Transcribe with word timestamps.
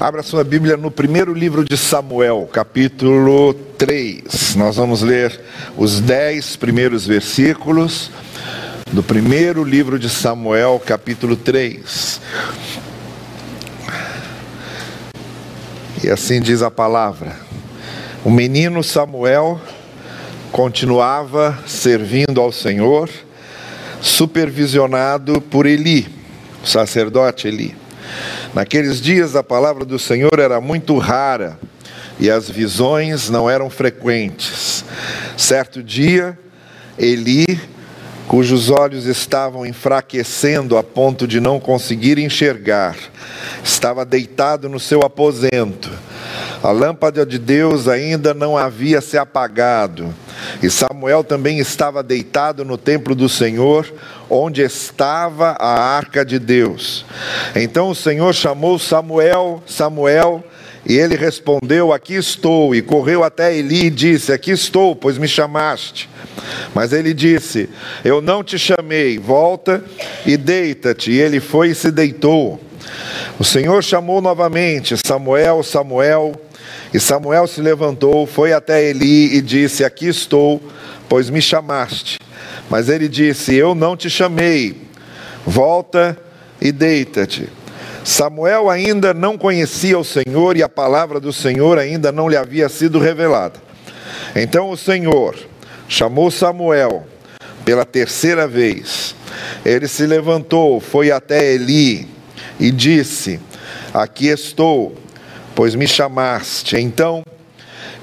Abra 0.00 0.24
sua 0.24 0.42
Bíblia 0.42 0.76
no 0.76 0.90
primeiro 0.90 1.32
livro 1.32 1.64
de 1.64 1.76
Samuel, 1.76 2.48
capítulo 2.52 3.54
3. 3.78 4.56
Nós 4.56 4.74
vamos 4.74 5.02
ler 5.02 5.40
os 5.76 6.00
dez 6.00 6.56
primeiros 6.56 7.06
versículos 7.06 8.10
do 8.90 9.04
primeiro 9.04 9.62
livro 9.62 9.96
de 9.96 10.10
Samuel, 10.10 10.82
capítulo 10.84 11.36
3. 11.36 12.20
E 16.02 16.10
assim 16.10 16.40
diz 16.40 16.60
a 16.60 16.72
palavra: 16.72 17.36
O 18.24 18.30
menino 18.30 18.82
Samuel 18.82 19.60
continuava 20.50 21.56
servindo 21.68 22.40
ao 22.40 22.50
Senhor, 22.50 23.08
supervisionado 24.02 25.40
por 25.40 25.66
Eli, 25.66 26.08
o 26.64 26.66
sacerdote 26.66 27.46
Eli. 27.46 27.83
Naqueles 28.54 29.00
dias 29.00 29.34
a 29.34 29.42
palavra 29.42 29.84
do 29.84 29.98
Senhor 29.98 30.38
era 30.38 30.60
muito 30.60 30.96
rara 30.96 31.58
e 32.20 32.30
as 32.30 32.48
visões 32.48 33.28
não 33.28 33.50
eram 33.50 33.68
frequentes. 33.68 34.84
Certo 35.36 35.82
dia, 35.82 36.38
Eli, 36.96 37.44
cujos 38.28 38.70
olhos 38.70 39.06
estavam 39.06 39.66
enfraquecendo 39.66 40.78
a 40.78 40.84
ponto 40.84 41.26
de 41.26 41.40
não 41.40 41.58
conseguir 41.58 42.16
enxergar, 42.16 42.96
estava 43.62 44.04
deitado 44.04 44.68
no 44.68 44.78
seu 44.78 45.00
aposento. 45.00 45.90
A 46.64 46.70
lâmpada 46.70 47.26
de 47.26 47.38
Deus 47.38 47.88
ainda 47.88 48.32
não 48.32 48.56
havia 48.56 49.02
se 49.02 49.18
apagado, 49.18 50.14
e 50.62 50.70
Samuel 50.70 51.22
também 51.22 51.58
estava 51.58 52.02
deitado 52.02 52.64
no 52.64 52.78
templo 52.78 53.14
do 53.14 53.28
Senhor, 53.28 53.92
onde 54.30 54.62
estava 54.62 55.58
a 55.60 55.78
arca 55.78 56.24
de 56.24 56.38
Deus. 56.38 57.04
Então 57.54 57.90
o 57.90 57.94
Senhor 57.94 58.32
chamou 58.32 58.78
Samuel, 58.78 59.62
Samuel, 59.66 60.42
e 60.86 60.96
ele 60.96 61.16
respondeu: 61.16 61.92
Aqui 61.92 62.14
estou. 62.14 62.74
E 62.74 62.80
correu 62.80 63.22
até 63.22 63.54
Eli 63.54 63.88
e 63.88 63.90
disse: 63.90 64.32
Aqui 64.32 64.50
estou, 64.50 64.96
pois 64.96 65.18
me 65.18 65.28
chamaste. 65.28 66.08
Mas 66.74 66.94
ele 66.94 67.12
disse: 67.12 67.68
Eu 68.02 68.22
não 68.22 68.42
te 68.42 68.58
chamei, 68.58 69.18
volta 69.18 69.84
e 70.24 70.34
deita-te. 70.38 71.10
E 71.10 71.20
ele 71.20 71.40
foi 71.40 71.68
e 71.68 71.74
se 71.74 71.90
deitou. 71.90 72.58
O 73.38 73.44
Senhor 73.44 73.84
chamou 73.84 74.22
novamente: 74.22 74.94
Samuel, 75.04 75.62
Samuel. 75.62 76.40
E 76.94 77.00
Samuel 77.00 77.48
se 77.48 77.60
levantou, 77.60 78.24
foi 78.24 78.52
até 78.52 78.84
Eli 78.84 79.36
e 79.36 79.42
disse: 79.42 79.84
Aqui 79.84 80.06
estou, 80.06 80.62
pois 81.08 81.28
me 81.28 81.42
chamaste. 81.42 82.18
Mas 82.70 82.88
ele 82.88 83.08
disse: 83.08 83.52
Eu 83.52 83.74
não 83.74 83.96
te 83.96 84.08
chamei, 84.08 84.80
volta 85.44 86.16
e 86.60 86.70
deita-te. 86.70 87.48
Samuel 88.04 88.70
ainda 88.70 89.12
não 89.12 89.36
conhecia 89.36 89.98
o 89.98 90.04
Senhor 90.04 90.56
e 90.56 90.62
a 90.62 90.68
palavra 90.68 91.18
do 91.18 91.32
Senhor 91.32 91.80
ainda 91.80 92.12
não 92.12 92.28
lhe 92.28 92.36
havia 92.36 92.68
sido 92.68 93.00
revelada. 93.00 93.60
Então 94.36 94.70
o 94.70 94.76
Senhor 94.76 95.34
chamou 95.88 96.30
Samuel 96.30 97.08
pela 97.64 97.84
terceira 97.84 98.46
vez. 98.46 99.16
Ele 99.64 99.88
se 99.88 100.06
levantou, 100.06 100.78
foi 100.78 101.10
até 101.10 101.54
Eli 101.54 102.06
e 102.60 102.70
disse: 102.70 103.40
Aqui 103.92 104.28
estou, 104.28 104.94
pois 105.54 105.74
me 105.74 105.86
chamaste. 105.86 106.76
Então 106.76 107.22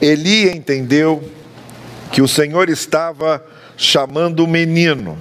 Eli 0.02 0.49
entendeu 0.49 1.23
que 2.11 2.23
o 2.23 2.27
Senhor 2.27 2.69
estava 2.69 3.45
chamando 3.77 4.43
o 4.43 4.47
menino. 4.47 5.17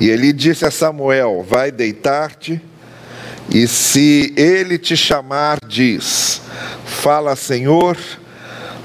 E 0.00 0.10
ele 0.10 0.32
disse 0.32 0.64
a 0.64 0.70
Samuel: 0.70 1.46
Vai 1.48 1.70
deitar-te, 1.70 2.60
e 3.48 3.68
se 3.68 4.34
ele 4.36 4.76
te 4.76 4.96
chamar, 4.96 5.58
diz: 5.66 6.42
Fala, 6.84 7.36
Senhor, 7.36 7.96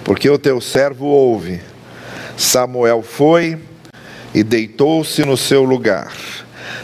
porque 0.03 0.29
o 0.29 0.37
teu 0.37 0.61
servo 0.61 1.07
ouve. 1.07 1.59
Samuel 2.37 3.01
foi 3.01 3.57
e 4.33 4.43
deitou-se 4.43 5.23
no 5.25 5.35
seu 5.35 5.63
lugar. 5.63 6.13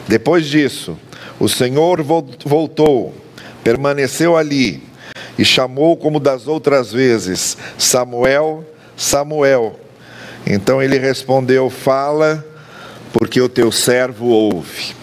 Depois 0.08 0.46
disso, 0.48 0.98
o 1.40 1.48
Senhor 1.48 2.02
voltou, 2.02 3.16
permaneceu 3.64 4.36
ali 4.36 4.87
e 5.38 5.46
chamou 5.46 5.96
como 5.96 6.20
das 6.20 6.48
outras 6.48 6.92
vezes: 6.92 7.58
Samuel, 7.78 8.66
Samuel. 8.96 9.80
Então 10.46 10.82
ele 10.82 10.98
respondeu: 10.98 11.70
Fala, 11.70 12.46
porque 13.14 13.40
o 13.42 13.50
teu 13.50 13.72
servo 13.72 14.28
ouve. 14.28 14.96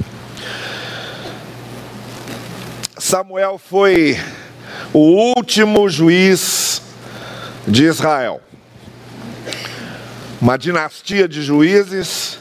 Samuel 2.98 3.58
foi 3.58 4.18
o 4.92 5.32
último 5.36 5.88
juiz 5.88 6.80
de 7.66 7.84
Israel. 7.84 8.40
Uma 10.40 10.56
dinastia 10.56 11.28
de 11.28 11.42
juízes 11.42 12.38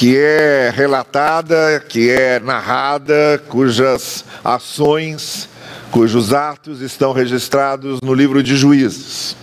que 0.00 0.16
é 0.16 0.72
relatada, 0.74 1.84
que 1.86 2.10
é 2.10 2.40
narrada, 2.40 3.42
cujas 3.48 4.24
ações, 4.42 5.49
cujos 5.90 6.32
atos 6.32 6.80
estão 6.80 7.12
registrados 7.12 7.98
no 8.02 8.14
livro 8.14 8.42
de 8.42 8.56
Juízes. 8.56 9.36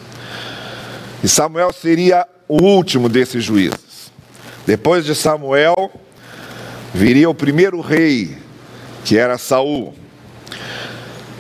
E 1.24 1.28
Samuel 1.28 1.74
seria 1.74 2.25
o 2.47 2.62
último 2.63 3.09
desses 3.09 3.44
juízes. 3.44 4.12
Depois 4.66 5.06
de 5.06 5.13
Samuel, 5.13 5.91
viria 6.94 7.30
o 7.30 7.34
primeiro 7.34 7.81
rei, 7.81 8.38
que 9.03 9.18
era 9.18 9.38
Saul. 9.38 9.94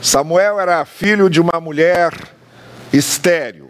Samuel 0.01 0.59
era 0.59 0.83
filho 0.85 1.29
de 1.29 1.39
uma 1.39 1.59
mulher 1.61 2.13
estéril, 2.91 3.69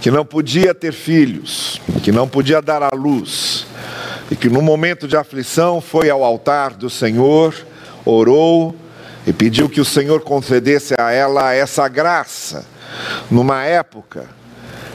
que 0.00 0.10
não 0.10 0.24
podia 0.24 0.74
ter 0.74 0.92
filhos, 0.92 1.80
que 2.02 2.12
não 2.12 2.28
podia 2.28 2.60
dar 2.60 2.82
à 2.82 2.90
luz, 2.94 3.66
e 4.30 4.36
que 4.36 4.48
no 4.48 4.62
momento 4.62 5.06
de 5.06 5.16
aflição 5.16 5.80
foi 5.80 6.10
ao 6.10 6.24
altar 6.24 6.74
do 6.74 6.90
Senhor, 6.90 7.54
orou 8.04 8.74
e 9.28 9.32
pediu 9.34 9.68
que 9.68 9.78
o 9.78 9.84
Senhor 9.84 10.22
concedesse 10.22 10.94
a 10.98 11.12
ela 11.12 11.52
essa 11.52 11.86
graça, 11.86 12.64
numa 13.30 13.62
época 13.62 14.24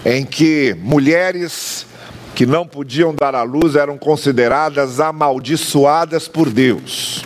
em 0.04 0.26
que 0.26 0.76
mulheres 0.80 1.86
que 2.34 2.44
não 2.44 2.66
podiam 2.66 3.14
dar 3.14 3.36
à 3.36 3.44
luz 3.44 3.76
eram 3.76 3.96
consideradas 3.96 5.00
amaldiçoadas 5.00 6.28
por 6.28 6.50
Deus. 6.50 7.24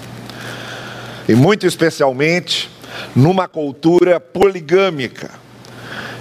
E 1.30 1.34
muito 1.34 1.66
especialmente 1.66 2.70
numa 3.16 3.48
cultura 3.48 4.20
poligâmica, 4.20 5.32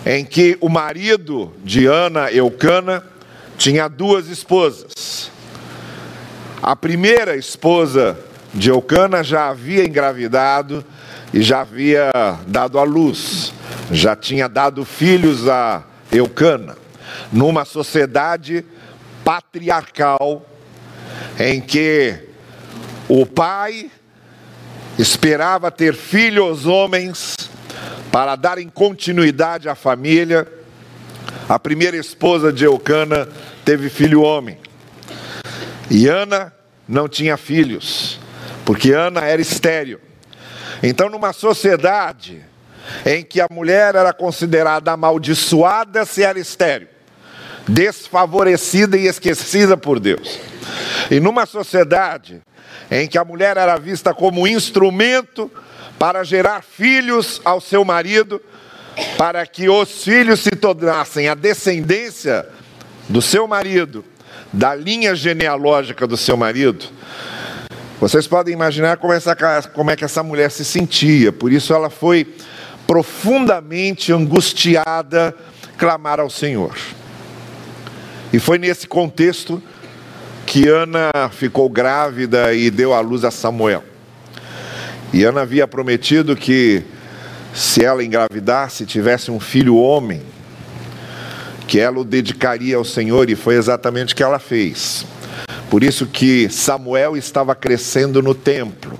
em 0.06 0.24
que 0.24 0.56
o 0.60 0.68
marido 0.68 1.52
de 1.64 1.86
Ana, 1.86 2.30
Eucana, 2.30 3.02
tinha 3.58 3.88
duas 3.88 4.28
esposas. 4.28 5.32
A 6.62 6.76
primeira 6.76 7.36
esposa 7.36 8.16
de 8.56 8.70
Eucana 8.70 9.22
já 9.22 9.48
havia 9.48 9.84
engravidado 9.84 10.82
e 11.32 11.42
já 11.42 11.60
havia 11.60 12.10
dado 12.46 12.78
à 12.78 12.82
luz, 12.82 13.52
já 13.92 14.16
tinha 14.16 14.48
dado 14.48 14.82
filhos 14.82 15.46
a 15.46 15.84
Eucana, 16.10 16.74
numa 17.30 17.66
sociedade 17.66 18.64
patriarcal 19.22 20.46
em 21.38 21.60
que 21.60 22.18
o 23.06 23.26
pai 23.26 23.90
esperava 24.98 25.70
ter 25.70 25.94
filhos 25.94 26.64
homens 26.64 27.36
para 28.10 28.36
darem 28.36 28.70
continuidade 28.70 29.68
à 29.68 29.74
família. 29.74 30.48
A 31.46 31.58
primeira 31.58 31.98
esposa 31.98 32.50
de 32.50 32.64
Eucana 32.64 33.28
teve 33.66 33.90
filho 33.90 34.22
homem. 34.22 34.58
E 35.90 36.08
Ana 36.08 36.52
não 36.88 37.06
tinha 37.08 37.36
filhos, 37.36 38.18
porque 38.66 38.90
Ana 38.92 39.20
era 39.20 39.40
estéril. 39.40 40.00
Então, 40.82 41.08
numa 41.08 41.32
sociedade 41.32 42.44
em 43.06 43.22
que 43.22 43.40
a 43.40 43.46
mulher 43.48 43.94
era 43.94 44.12
considerada 44.12 44.90
amaldiçoada 44.90 46.04
se 46.04 46.24
era 46.24 46.38
estéril, 46.38 46.88
desfavorecida 47.66 48.96
e 48.96 49.06
esquecida 49.06 49.76
por 49.76 50.00
Deus. 50.00 50.40
E 51.10 51.20
numa 51.20 51.46
sociedade 51.46 52.42
em 52.90 53.06
que 53.06 53.16
a 53.16 53.24
mulher 53.24 53.56
era 53.56 53.78
vista 53.78 54.12
como 54.12 54.48
instrumento 54.48 55.50
para 55.96 56.24
gerar 56.24 56.62
filhos 56.62 57.40
ao 57.44 57.60
seu 57.60 57.84
marido, 57.84 58.42
para 59.16 59.46
que 59.46 59.68
os 59.68 60.02
filhos 60.02 60.40
se 60.40 60.50
tornassem 60.50 61.28
a 61.28 61.34
descendência 61.34 62.44
do 63.08 63.22
seu 63.22 63.46
marido, 63.46 64.04
da 64.52 64.74
linha 64.74 65.14
genealógica 65.14 66.04
do 66.04 66.16
seu 66.16 66.36
marido. 66.36 66.86
Vocês 67.98 68.26
podem 68.26 68.52
imaginar 68.52 68.98
como, 68.98 69.12
essa, 69.12 69.34
como 69.72 69.90
é 69.90 69.96
que 69.96 70.04
essa 70.04 70.22
mulher 70.22 70.50
se 70.50 70.64
sentia, 70.64 71.32
por 71.32 71.50
isso 71.50 71.72
ela 71.72 71.88
foi 71.88 72.26
profundamente 72.86 74.12
angustiada 74.12 75.34
clamar 75.78 76.20
ao 76.20 76.28
Senhor. 76.28 76.76
E 78.32 78.38
foi 78.38 78.58
nesse 78.58 78.86
contexto 78.86 79.62
que 80.44 80.68
Ana 80.68 81.10
ficou 81.32 81.68
grávida 81.70 82.52
e 82.52 82.70
deu 82.70 82.92
à 82.92 83.00
luz 83.00 83.24
a 83.24 83.30
Samuel. 83.30 83.82
E 85.12 85.24
Ana 85.24 85.40
havia 85.40 85.66
prometido 85.66 86.36
que 86.36 86.82
se 87.54 87.82
ela 87.82 88.04
engravidasse, 88.04 88.84
tivesse 88.84 89.30
um 89.30 89.40
filho 89.40 89.76
homem, 89.76 90.20
que 91.66 91.80
ela 91.80 91.98
o 91.98 92.04
dedicaria 92.04 92.76
ao 92.76 92.84
Senhor, 92.84 93.30
e 93.30 93.34
foi 93.34 93.54
exatamente 93.54 94.12
o 94.12 94.16
que 94.16 94.22
ela 94.22 94.38
fez. 94.38 95.06
Por 95.70 95.82
isso 95.82 96.06
que 96.06 96.48
Samuel 96.48 97.16
estava 97.16 97.54
crescendo 97.54 98.22
no 98.22 98.34
templo, 98.34 98.98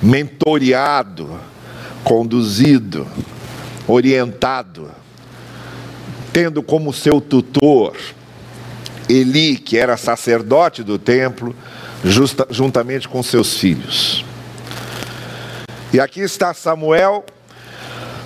mentoreado, 0.00 1.40
conduzido, 2.04 3.06
orientado, 3.88 4.90
tendo 6.32 6.62
como 6.62 6.92
seu 6.92 7.20
tutor 7.20 7.96
Eli, 9.08 9.56
que 9.56 9.76
era 9.76 9.96
sacerdote 9.96 10.82
do 10.82 10.98
templo, 10.98 11.54
justa, 12.04 12.46
juntamente 12.50 13.08
com 13.08 13.22
seus 13.22 13.56
filhos. 13.56 14.24
E 15.92 16.00
aqui 16.00 16.20
está 16.20 16.52
Samuel, 16.52 17.24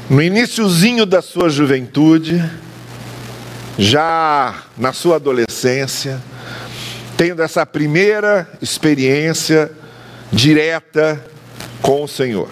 no 0.09 0.23
iníciozinho 0.23 1.07
da 1.07 1.23
sua 1.23 1.49
juventude, 1.49 2.43
já 3.79 4.65
na 4.77 4.93
sua 4.93 5.17
adolescência, 5.17 6.21
tendo 7.21 7.43
essa 7.43 7.67
primeira 7.67 8.49
experiência 8.63 9.71
direta 10.33 11.23
com 11.83 12.03
o 12.03 12.09
Senhor. 12.09 12.49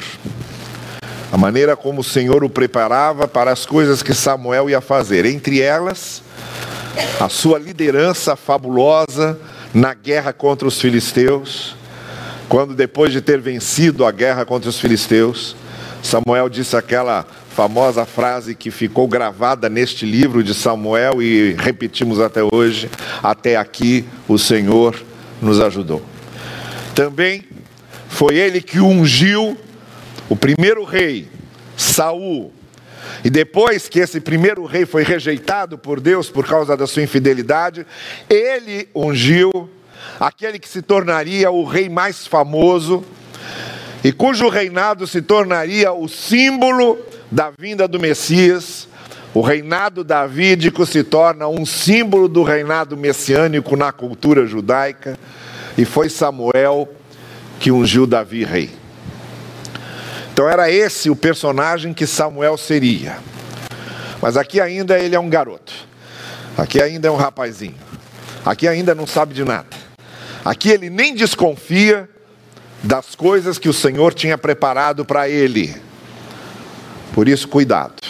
A 1.32 1.38
maneira 1.38 1.74
como 1.74 2.02
o 2.02 2.04
Senhor 2.04 2.44
o 2.44 2.50
preparava 2.50 3.26
para 3.26 3.50
as 3.50 3.64
coisas 3.64 4.02
que 4.02 4.12
Samuel 4.12 4.68
ia 4.68 4.82
fazer, 4.82 5.24
entre 5.24 5.62
elas, 5.62 6.22
a 7.18 7.30
sua 7.30 7.58
liderança 7.58 8.36
fabulosa 8.36 9.40
na 9.72 9.94
guerra 9.94 10.34
contra 10.34 10.68
os 10.68 10.78
filisteus, 10.78 11.74
quando 12.46 12.74
depois 12.74 13.10
de 13.10 13.22
ter 13.22 13.40
vencido 13.40 14.04
a 14.04 14.12
guerra 14.12 14.44
contra 14.44 14.68
os 14.68 14.78
filisteus, 14.78 15.56
Samuel 16.02 16.50
disse 16.50 16.76
aquela 16.76 17.24
famosa 17.58 18.06
frase 18.06 18.54
que 18.54 18.70
ficou 18.70 19.08
gravada 19.08 19.68
neste 19.68 20.06
livro 20.06 20.44
de 20.44 20.54
Samuel 20.54 21.20
e 21.20 21.54
repetimos 21.54 22.20
até 22.20 22.40
hoje: 22.54 22.88
até 23.20 23.56
aqui 23.56 24.04
o 24.28 24.38
Senhor 24.38 24.94
nos 25.42 25.60
ajudou. 25.60 26.00
Também 26.94 27.42
foi 28.08 28.36
ele 28.36 28.60
que 28.60 28.78
ungiu 28.78 29.58
o 30.28 30.36
primeiro 30.36 30.84
rei, 30.84 31.26
Saul, 31.76 32.52
e 33.24 33.28
depois 33.28 33.88
que 33.88 33.98
esse 33.98 34.20
primeiro 34.20 34.64
rei 34.64 34.86
foi 34.86 35.02
rejeitado 35.02 35.76
por 35.76 35.98
Deus 35.98 36.30
por 36.30 36.46
causa 36.46 36.76
da 36.76 36.86
sua 36.86 37.02
infidelidade, 37.02 37.84
ele 38.30 38.88
ungiu 38.94 39.50
aquele 40.20 40.60
que 40.60 40.68
se 40.68 40.80
tornaria 40.80 41.50
o 41.50 41.64
rei 41.64 41.88
mais 41.88 42.24
famoso 42.24 43.04
e 44.04 44.12
cujo 44.12 44.48
reinado 44.48 45.08
se 45.08 45.20
tornaria 45.20 45.92
o 45.92 46.06
símbolo 46.06 47.17
da 47.30 47.52
vinda 47.58 47.86
do 47.86 47.98
Messias. 47.98 48.88
O 49.34 49.40
reinado 49.40 50.02
davídico 50.02 50.86
se 50.86 51.04
torna 51.04 51.46
um 51.46 51.66
símbolo 51.66 52.28
do 52.28 52.42
reinado 52.42 52.96
messiânico 52.96 53.76
na 53.76 53.92
cultura 53.92 54.46
judaica, 54.46 55.18
e 55.76 55.84
foi 55.84 56.08
Samuel 56.08 56.88
que 57.60 57.70
ungiu 57.70 58.06
Davi 58.06 58.44
rei. 58.44 58.70
Então 60.32 60.48
era 60.48 60.70
esse 60.70 61.10
o 61.10 61.16
personagem 61.16 61.92
que 61.92 62.06
Samuel 62.06 62.56
seria. 62.56 63.18
Mas 64.20 64.36
aqui 64.36 64.60
ainda 64.60 64.98
ele 64.98 65.14
é 65.14 65.20
um 65.20 65.28
garoto. 65.28 65.72
Aqui 66.56 66.80
ainda 66.80 67.08
é 67.08 67.10
um 67.10 67.16
rapazinho. 67.16 67.74
Aqui 68.44 68.66
ainda 68.66 68.94
não 68.94 69.06
sabe 69.06 69.34
de 69.34 69.44
nada. 69.44 69.68
Aqui 70.44 70.70
ele 70.70 70.88
nem 70.90 71.14
desconfia 71.14 72.08
das 72.82 73.14
coisas 73.14 73.58
que 73.58 73.68
o 73.68 73.72
Senhor 73.72 74.14
tinha 74.14 74.38
preparado 74.38 75.04
para 75.04 75.28
ele. 75.28 75.74
Por 77.18 77.26
isso, 77.26 77.48
cuidado. 77.48 78.00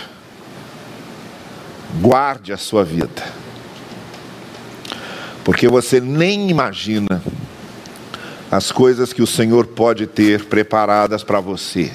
Guarde 1.98 2.52
a 2.52 2.58
sua 2.58 2.84
vida. 2.84 3.24
Porque 5.42 5.66
você 5.66 5.98
nem 5.98 6.50
imagina 6.50 7.22
as 8.50 8.70
coisas 8.70 9.10
que 9.10 9.22
o 9.22 9.26
Senhor 9.26 9.68
pode 9.68 10.06
ter 10.06 10.44
preparadas 10.44 11.24
para 11.24 11.40
você. 11.40 11.90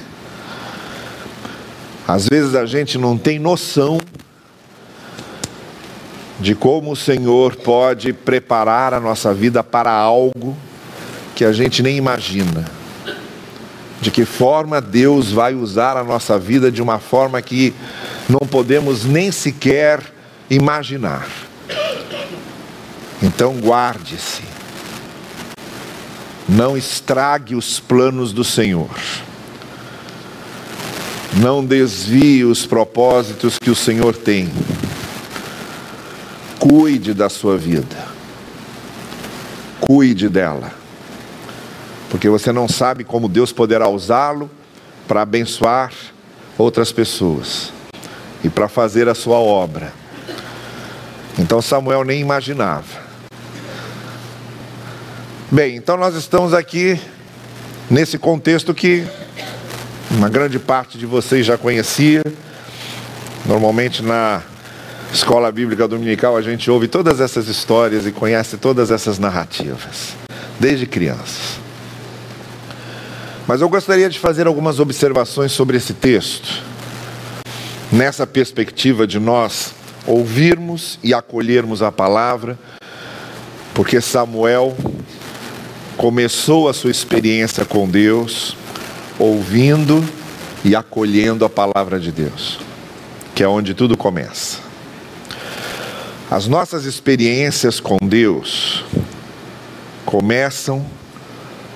Às 2.08 2.28
vezes 2.28 2.56
a 2.56 2.66
gente 2.66 2.98
não 2.98 3.16
tem 3.16 3.38
noção 3.38 4.00
de 6.40 6.56
como 6.56 6.94
o 6.94 6.96
Senhor 6.96 7.58
pode 7.58 8.12
preparar 8.12 8.92
a 8.92 9.00
nossa 9.00 9.32
vida 9.32 9.64
para 9.64 9.92
algo 9.92 10.58
que 11.36 11.46
a 11.46 11.52
gente 11.52 11.84
nem 11.84 11.96
imagina. 11.96 12.83
De 14.04 14.12
que 14.12 14.26
forma 14.26 14.82
Deus 14.82 15.32
vai 15.32 15.56
usar 15.56 15.96
a 15.96 16.04
nossa 16.04 16.38
vida 16.38 16.70
de 16.70 16.82
uma 16.82 17.00
forma 17.00 17.42
que 17.42 17.74
não 18.28 18.46
podemos 18.46 19.06
nem 19.06 19.32
sequer 19.32 20.02
imaginar. 20.50 21.26
Então 23.22 23.58
guarde-se. 23.62 24.42
Não 26.50 26.76
estrague 26.76 27.56
os 27.56 27.80
planos 27.80 28.34
do 28.34 28.44
Senhor. 28.44 28.90
Não 31.38 31.64
desvie 31.64 32.44
os 32.44 32.66
propósitos 32.66 33.56
que 33.58 33.70
o 33.70 33.76
Senhor 33.76 34.18
tem. 34.18 34.52
Cuide 36.60 37.14
da 37.14 37.30
sua 37.30 37.58
vida. 37.58 38.06
Cuide 39.80 40.28
dela. 40.28 40.83
Porque 42.14 42.30
você 42.30 42.52
não 42.52 42.68
sabe 42.68 43.04
como 43.04 43.28
Deus 43.28 43.52
poderá 43.52 43.88
usá-lo 43.88 44.48
para 45.08 45.24
abençoar 45.24 45.92
outras 46.60 46.92
pessoas 46.92 47.74
e 48.44 48.50
para 48.50 48.68
fazer 48.68 49.10
a 49.10 49.16
sua 49.16 49.38
obra. 49.38 49.92
Então 51.40 51.60
Samuel 51.60 52.04
nem 52.04 52.22
imaginava. 52.22 53.02
Bem, 55.50 55.76
então 55.76 55.98
nós 55.98 56.14
estamos 56.14 56.54
aqui 56.54 57.02
nesse 57.90 58.20
contexto 58.20 58.76
que 58.76 59.04
uma 60.12 60.30
grande 60.30 60.60
parte 60.60 61.00
de 61.00 61.08
vocês 61.08 61.44
já 61.44 61.58
conhecia. 61.58 62.22
Normalmente 63.44 64.04
na 64.04 64.44
escola 65.12 65.52
bíblica 65.52 65.88
dominical 65.88 66.38
a 66.38 66.44
gente 66.44 66.70
ouve 66.70 66.88
todas 66.88 67.20
essas 67.20 67.48
histórias 67.48 68.06
e 68.06 68.12
conhece 68.12 68.58
todas 68.58 68.92
essas 68.92 69.18
narrativas, 69.18 70.14
desde 70.60 70.86
crianças. 70.86 71.63
Mas 73.48 73.60
eu 73.60 73.68
gostaria 73.68 74.10
de 74.10 74.20
fazer 74.20 74.48
algumas 74.48 74.80
observações 74.80 75.52
sobre 75.52 75.76
esse 75.76 75.94
texto, 75.94 76.64
nessa 77.92 78.26
perspectiva 78.26 79.06
de 79.06 79.20
nós 79.20 79.74
ouvirmos 80.08 80.98
e 81.04 81.14
acolhermos 81.14 81.82
a 81.82 81.92
palavra, 81.92 82.58
porque 83.74 84.00
Samuel 84.00 84.76
começou 85.98 86.70
a 86.70 86.74
sua 86.74 86.92
experiência 86.92 87.66
com 87.66 87.88
Deus 87.88 88.56
ouvindo 89.20 90.04
e 90.64 90.76
acolhendo 90.76 91.44
a 91.44 91.50
palavra 91.50 92.00
de 92.00 92.12
Deus, 92.12 92.60
que 93.36 93.44
é 93.44 93.48
onde 93.48 93.74
tudo 93.74 93.98
começa. 93.98 94.60
As 96.32 96.48
nossas 96.48 96.86
experiências 96.86 97.80
com 97.80 97.98
Deus 98.02 98.84
começam 100.06 100.86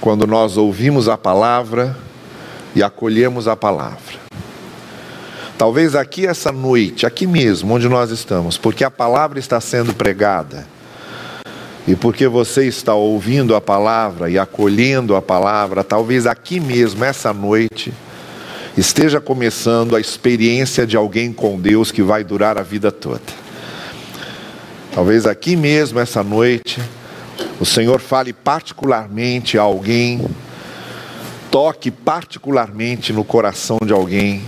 quando 0.01 0.27
nós 0.27 0.57
ouvimos 0.57 1.07
a 1.07 1.17
palavra 1.17 1.97
e 2.75 2.83
acolhemos 2.83 3.47
a 3.47 3.55
palavra. 3.55 4.17
Talvez 5.57 5.95
aqui 5.95 6.27
essa 6.27 6.51
noite, 6.51 7.05
aqui 7.05 7.25
mesmo 7.25 7.73
onde 7.73 7.89
nós 7.89 8.11
estamos, 8.11 8.57
porque 8.57 8.83
a 8.83 8.91
palavra 8.91 9.39
está 9.39 9.59
sendo 9.59 9.93
pregada 9.93 10.67
e 11.87 11.95
porque 11.95 12.27
você 12.27 12.67
está 12.67 12.93
ouvindo 12.93 13.55
a 13.55 13.61
palavra 13.61 14.29
e 14.29 14.37
acolhendo 14.37 15.15
a 15.15 15.21
palavra, 15.21 15.83
talvez 15.83 16.27
aqui 16.27 16.59
mesmo, 16.59 17.03
essa 17.03 17.33
noite, 17.33 17.93
esteja 18.77 19.19
começando 19.19 19.95
a 19.95 19.99
experiência 19.99 20.85
de 20.85 20.95
alguém 20.95 21.33
com 21.33 21.59
Deus 21.59 21.91
que 21.91 22.03
vai 22.03 22.23
durar 22.23 22.57
a 22.57 22.61
vida 22.61 22.91
toda. 22.91 23.21
Talvez 24.93 25.25
aqui 25.25 25.55
mesmo, 25.55 25.99
essa 25.99 26.23
noite, 26.23 26.81
o 27.59 27.65
Senhor 27.65 27.99
fale 27.99 28.33
particularmente 28.33 29.57
a 29.57 29.63
alguém, 29.63 30.25
toque 31.49 31.89
particularmente 31.89 33.11
no 33.11 33.23
coração 33.23 33.77
de 33.83 33.91
alguém 33.91 34.43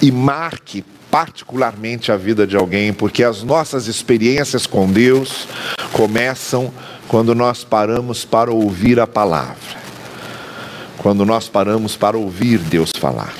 e 0.00 0.10
marque 0.10 0.84
particularmente 1.10 2.12
a 2.12 2.16
vida 2.16 2.46
de 2.46 2.56
alguém, 2.56 2.92
porque 2.92 3.24
as 3.24 3.42
nossas 3.42 3.88
experiências 3.88 4.66
com 4.66 4.90
Deus 4.90 5.48
começam 5.92 6.72
quando 7.08 7.34
nós 7.34 7.64
paramos 7.64 8.24
para 8.24 8.52
ouvir 8.52 9.00
a 9.00 9.06
palavra. 9.06 9.80
Quando 10.98 11.26
nós 11.26 11.48
paramos 11.48 11.96
para 11.96 12.16
ouvir 12.16 12.58
Deus 12.58 12.90
falar. 12.96 13.34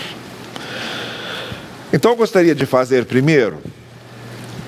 Então 1.92 2.12
eu 2.12 2.16
gostaria 2.16 2.54
de 2.54 2.66
fazer 2.66 3.04
primeiro 3.04 3.58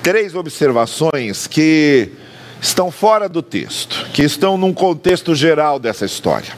três 0.01 0.35
observações 0.35 1.47
que 1.47 2.11
estão 2.63 2.89
fora 2.89 3.27
do 3.27 3.41
texto, 3.41 4.07
que 4.13 4.23
estão 4.23 4.57
num 4.57 4.73
contexto 4.73 5.35
geral 5.35 5.77
dessa 5.77 6.05
história, 6.05 6.53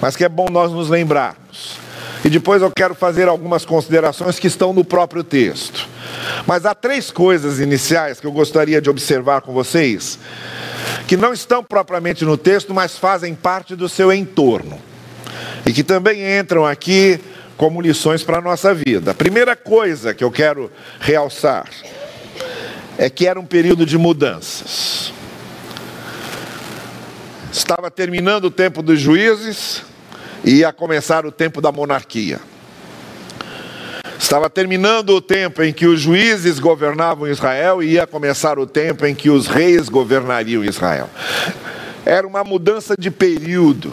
mas 0.00 0.14
que 0.14 0.24
é 0.24 0.28
bom 0.28 0.46
nós 0.48 0.70
nos 0.70 0.88
lembrarmos 0.88 1.76
E 2.24 2.30
depois 2.30 2.62
eu 2.62 2.70
quero 2.70 2.94
fazer 2.94 3.28
algumas 3.28 3.66
considerações 3.66 4.38
que 4.38 4.46
estão 4.46 4.72
no 4.72 4.82
próprio 4.82 5.22
texto. 5.22 5.86
Mas 6.46 6.64
há 6.64 6.74
três 6.74 7.10
coisas 7.10 7.58
iniciais 7.58 8.18
que 8.18 8.26
eu 8.26 8.32
gostaria 8.32 8.80
de 8.80 8.88
observar 8.88 9.42
com 9.42 9.52
vocês, 9.52 10.18
que 11.06 11.16
não 11.18 11.34
estão 11.34 11.62
propriamente 11.62 12.24
no 12.24 12.38
texto, 12.38 12.72
mas 12.72 12.96
fazem 12.96 13.34
parte 13.34 13.76
do 13.76 13.88
seu 13.90 14.10
entorno. 14.10 14.80
E 15.66 15.72
que 15.72 15.82
também 15.82 16.38
entram 16.38 16.64
aqui 16.64 17.20
como 17.56 17.80
lições 17.80 18.22
para 18.22 18.38
a 18.38 18.40
nossa 18.40 18.72
vida. 18.72 19.10
A 19.10 19.14
primeira 19.14 19.54
coisa 19.54 20.14
que 20.14 20.24
eu 20.24 20.30
quero 20.30 20.70
realçar 21.00 21.68
é 22.96 23.10
que 23.10 23.26
era 23.26 23.38
um 23.38 23.44
período 23.46 23.84
de 23.84 23.98
mudanças. 23.98 25.13
Estava 27.54 27.88
terminando 27.88 28.46
o 28.46 28.50
tempo 28.50 28.82
dos 28.82 28.98
juízes 28.98 29.84
e 30.44 30.56
ia 30.56 30.72
começar 30.72 31.24
o 31.24 31.30
tempo 31.30 31.60
da 31.60 31.70
monarquia. 31.70 32.40
Estava 34.18 34.50
terminando 34.50 35.10
o 35.10 35.20
tempo 35.20 35.62
em 35.62 35.72
que 35.72 35.86
os 35.86 36.00
juízes 36.00 36.58
governavam 36.58 37.28
Israel 37.28 37.80
e 37.80 37.92
ia 37.92 38.08
começar 38.08 38.58
o 38.58 38.66
tempo 38.66 39.06
em 39.06 39.14
que 39.14 39.30
os 39.30 39.46
reis 39.46 39.88
governariam 39.88 40.64
Israel. 40.64 41.08
Era 42.04 42.26
uma 42.26 42.42
mudança 42.42 42.96
de 42.98 43.08
período, 43.08 43.92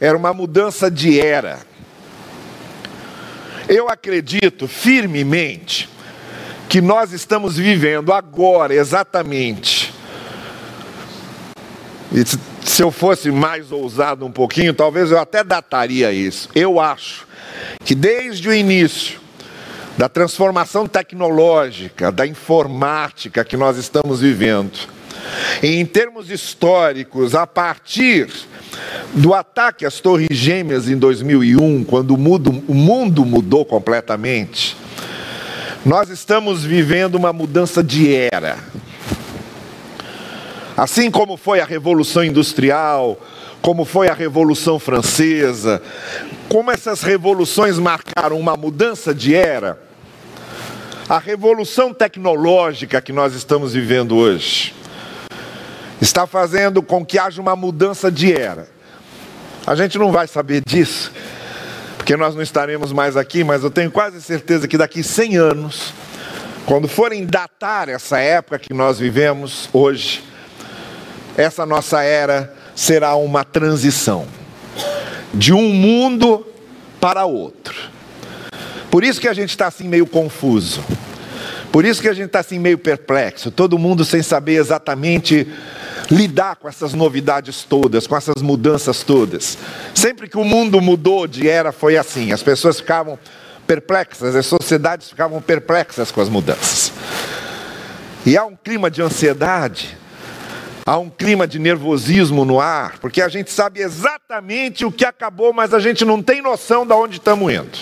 era 0.00 0.16
uma 0.16 0.32
mudança 0.32 0.90
de 0.90 1.20
era. 1.20 1.58
Eu 3.68 3.90
acredito 3.90 4.66
firmemente 4.66 5.90
que 6.70 6.80
nós 6.80 7.12
estamos 7.12 7.58
vivendo 7.58 8.14
agora, 8.14 8.74
exatamente. 8.74 9.92
Se 12.64 12.82
eu 12.82 12.90
fosse 12.90 13.30
mais 13.30 13.72
ousado 13.72 14.24
um 14.24 14.30
pouquinho, 14.30 14.72
talvez 14.72 15.10
eu 15.10 15.18
até 15.18 15.42
dataria 15.44 16.12
isso. 16.12 16.48
Eu 16.54 16.80
acho 16.80 17.26
que 17.84 17.94
desde 17.94 18.48
o 18.48 18.54
início 18.54 19.20
da 19.98 20.08
transformação 20.08 20.86
tecnológica, 20.86 22.10
da 22.10 22.26
informática 22.26 23.44
que 23.44 23.56
nós 23.56 23.76
estamos 23.76 24.20
vivendo, 24.20 24.78
em 25.62 25.84
termos 25.84 26.30
históricos, 26.30 27.34
a 27.34 27.46
partir 27.46 28.28
do 29.12 29.34
ataque 29.34 29.84
às 29.84 30.00
Torres 30.00 30.28
Gêmeas 30.30 30.88
em 30.88 30.96
2001, 30.96 31.84
quando 31.84 32.14
o 32.14 32.18
mundo, 32.18 32.64
o 32.66 32.74
mundo 32.74 33.24
mudou 33.24 33.64
completamente, 33.64 34.76
nós 35.84 36.08
estamos 36.08 36.64
vivendo 36.64 37.16
uma 37.16 37.32
mudança 37.32 37.82
de 37.82 38.14
era. 38.14 38.56
Assim 40.82 41.12
como 41.12 41.36
foi 41.36 41.60
a 41.60 41.64
Revolução 41.64 42.24
Industrial, 42.24 43.16
como 43.60 43.84
foi 43.84 44.08
a 44.08 44.14
Revolução 44.14 44.80
Francesa, 44.80 45.80
como 46.48 46.72
essas 46.72 47.02
revoluções 47.02 47.78
marcaram 47.78 48.36
uma 48.36 48.56
mudança 48.56 49.14
de 49.14 49.32
era, 49.32 49.80
a 51.08 51.20
revolução 51.20 51.94
tecnológica 51.94 53.00
que 53.00 53.12
nós 53.12 53.32
estamos 53.32 53.74
vivendo 53.74 54.16
hoje 54.16 54.74
está 56.00 56.26
fazendo 56.26 56.82
com 56.82 57.06
que 57.06 57.16
haja 57.16 57.40
uma 57.40 57.54
mudança 57.54 58.10
de 58.10 58.32
era. 58.32 58.66
A 59.64 59.76
gente 59.76 59.96
não 60.00 60.10
vai 60.10 60.26
saber 60.26 60.64
disso 60.66 61.12
porque 61.96 62.16
nós 62.16 62.34
não 62.34 62.42
estaremos 62.42 62.92
mais 62.92 63.16
aqui, 63.16 63.44
mas 63.44 63.62
eu 63.62 63.70
tenho 63.70 63.92
quase 63.92 64.20
certeza 64.20 64.66
que 64.66 64.76
daqui 64.76 65.04
100 65.04 65.36
anos, 65.36 65.94
quando 66.66 66.88
forem 66.88 67.24
datar 67.24 67.88
essa 67.88 68.18
época 68.18 68.58
que 68.58 68.74
nós 68.74 68.98
vivemos 68.98 69.68
hoje, 69.72 70.31
essa 71.36 71.64
nossa 71.64 72.02
era 72.02 72.54
será 72.74 73.14
uma 73.16 73.44
transição 73.44 74.26
de 75.32 75.52
um 75.52 75.68
mundo 75.70 76.46
para 77.00 77.24
outro. 77.24 77.74
Por 78.90 79.02
isso 79.02 79.20
que 79.20 79.28
a 79.28 79.32
gente 79.32 79.50
está 79.50 79.66
assim 79.66 79.88
meio 79.88 80.06
confuso. 80.06 80.82
Por 81.72 81.86
isso 81.86 82.02
que 82.02 82.08
a 82.08 82.12
gente 82.12 82.26
está 82.26 82.40
assim 82.40 82.58
meio 82.58 82.76
perplexo, 82.76 83.50
todo 83.50 83.78
mundo 83.78 84.04
sem 84.04 84.22
saber 84.22 84.56
exatamente 84.56 85.48
lidar 86.10 86.56
com 86.56 86.68
essas 86.68 86.92
novidades 86.92 87.64
todas, 87.64 88.06
com 88.06 88.14
essas 88.14 88.42
mudanças 88.42 89.02
todas. 89.02 89.56
Sempre 89.94 90.28
que 90.28 90.36
o 90.36 90.44
mundo 90.44 90.82
mudou 90.82 91.26
de 91.26 91.48
era 91.48 91.72
foi 91.72 91.96
assim, 91.96 92.30
as 92.30 92.42
pessoas 92.42 92.78
ficavam 92.78 93.18
perplexas, 93.66 94.36
as 94.36 94.44
sociedades 94.44 95.08
ficavam 95.08 95.40
perplexas 95.40 96.10
com 96.10 96.20
as 96.20 96.28
mudanças. 96.28 96.92
E 98.26 98.36
há 98.36 98.44
um 98.44 98.54
clima 98.54 98.90
de 98.90 99.00
ansiedade, 99.00 99.96
há 100.84 100.98
um 100.98 101.08
clima 101.08 101.46
de 101.46 101.58
nervosismo 101.58 102.44
no 102.44 102.60
ar, 102.60 102.98
porque 102.98 103.22
a 103.22 103.28
gente 103.28 103.50
sabe 103.50 103.80
exatamente 103.80 104.84
o 104.84 104.92
que 104.92 105.04
acabou, 105.04 105.52
mas 105.52 105.72
a 105.72 105.78
gente 105.78 106.04
não 106.04 106.22
tem 106.22 106.42
noção 106.42 106.86
de 106.86 106.92
onde 106.92 107.16
estamos 107.16 107.52
indo. 107.52 107.78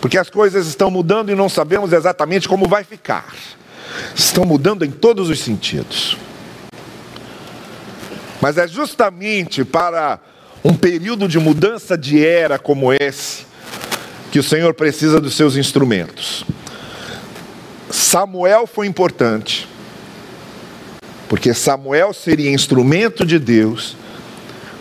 Porque 0.00 0.16
as 0.16 0.30
coisas 0.30 0.66
estão 0.66 0.90
mudando 0.90 1.30
e 1.30 1.34
não 1.34 1.48
sabemos 1.48 1.92
exatamente 1.92 2.48
como 2.48 2.66
vai 2.66 2.84
ficar. 2.84 3.34
Estão 4.14 4.44
mudando 4.44 4.84
em 4.84 4.90
todos 4.90 5.28
os 5.28 5.40
sentidos. 5.40 6.16
Mas 8.40 8.56
é 8.56 8.66
justamente 8.66 9.64
para 9.64 10.18
um 10.64 10.74
período 10.74 11.28
de 11.28 11.38
mudança 11.38 11.98
de 11.98 12.24
era 12.24 12.58
como 12.58 12.92
esse 12.92 13.46
que 14.30 14.38
o 14.38 14.42
Senhor 14.42 14.72
precisa 14.72 15.20
dos 15.20 15.34
seus 15.34 15.56
instrumentos. 15.56 16.44
Samuel 17.90 18.66
foi 18.66 18.86
importante, 18.86 19.68
porque 21.30 21.54
Samuel 21.54 22.12
seria 22.12 22.50
instrumento 22.50 23.24
de 23.24 23.38
Deus 23.38 23.96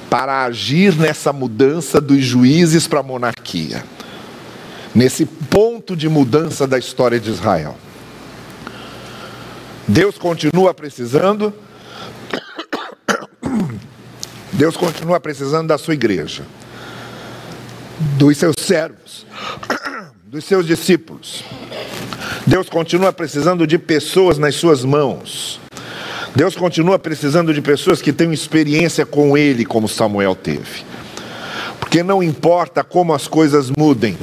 para 0.09 0.45
agir 0.45 0.95
nessa 0.95 1.31
mudança 1.31 2.01
dos 2.01 2.25
juízes 2.25 2.87
para 2.87 3.01
a 3.01 3.03
monarquia, 3.03 3.83
nesse 4.95 5.27
ponto 5.27 5.95
de 5.95 6.09
mudança 6.09 6.65
da 6.65 6.79
história 6.79 7.19
de 7.19 7.29
Israel. 7.29 7.77
Deus 9.87 10.17
continua 10.17 10.73
precisando 10.73 11.53
Deus 14.51 14.75
continua 14.75 15.19
precisando 15.19 15.67
da 15.67 15.77
sua 15.77 15.93
igreja, 15.93 16.41
dos 18.17 18.37
seus 18.37 18.55
servos, 18.59 19.23
dos 20.25 20.45
seus 20.45 20.65
discípulos. 20.65 21.43
Deus 22.47 22.67
continua 22.67 23.13
precisando 23.13 23.67
de 23.67 23.77
pessoas 23.77 24.39
nas 24.39 24.55
suas 24.55 24.83
mãos. 24.83 25.59
Deus 26.35 26.55
continua 26.55 26.99
precisando 26.99 27.53
de 27.53 27.61
pessoas 27.61 28.01
que 28.01 28.13
tenham 28.13 28.33
experiência 28.33 29.05
com 29.05 29.37
Ele, 29.37 29.65
como 29.65 29.87
Samuel 29.87 30.35
teve. 30.35 30.83
Porque 31.79 32.03
não 32.03 32.21
importa 32.21 32.83
como 32.83 33.13
as 33.13 33.27
coisas 33.27 33.71
mudem, 33.75 34.17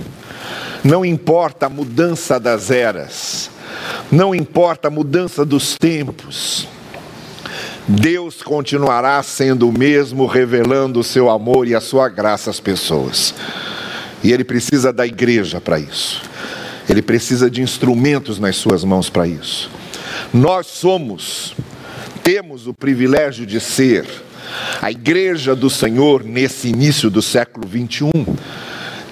não 0.85 1.05
importa 1.05 1.67
a 1.67 1.69
mudança 1.69 2.39
das 2.39 2.71
eras, 2.71 3.51
não 4.11 4.35
importa 4.35 4.89
a 4.89 4.91
mudança 4.91 5.45
dos 5.45 5.77
tempos, 5.77 6.69
Deus 7.89 8.43
continuará 8.43 9.23
sendo 9.23 9.69
o 9.69 9.73
mesmo, 9.73 10.27
revelando 10.27 10.99
o 10.99 11.05
seu 11.05 11.31
amor 11.31 11.69
e 11.69 11.75
a 11.75 11.81
sua 11.81 12.09
graça 12.09 12.51
às 12.51 12.59
pessoas. 12.59 13.33
E 14.25 14.33
Ele 14.33 14.43
precisa 14.43 14.93
da 14.93 15.07
igreja 15.07 15.61
para 15.61 15.79
isso. 15.79 16.23
Ele 16.89 17.01
precisa 17.01 17.49
de 17.49 17.63
instrumentos 17.63 18.41
nas 18.41 18.57
suas 18.57 18.83
mãos 18.83 19.09
para 19.09 19.27
isso. 19.27 19.71
Nós 20.35 20.67
somos, 20.67 21.55
temos 22.27 22.67
o 22.67 22.75
privilégio 22.75 23.47
de 23.47 23.61
ser 23.61 24.05
a 24.83 24.91
igreja 24.91 25.55
do 25.55 25.71
Senhor 25.71 26.25
nesse 26.25 26.67
início 26.67 27.09
do 27.09 27.23
século 27.23 27.69
21. 27.69 28.11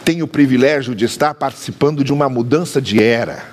Tem 0.05 0.21
o 0.21 0.27
privilégio 0.27 0.97
de 0.97 1.05
estar 1.05 1.33
participando 1.33 2.03
de 2.03 2.13
uma 2.13 2.29
mudança 2.29 2.83
de 2.83 3.01
era. 3.01 3.45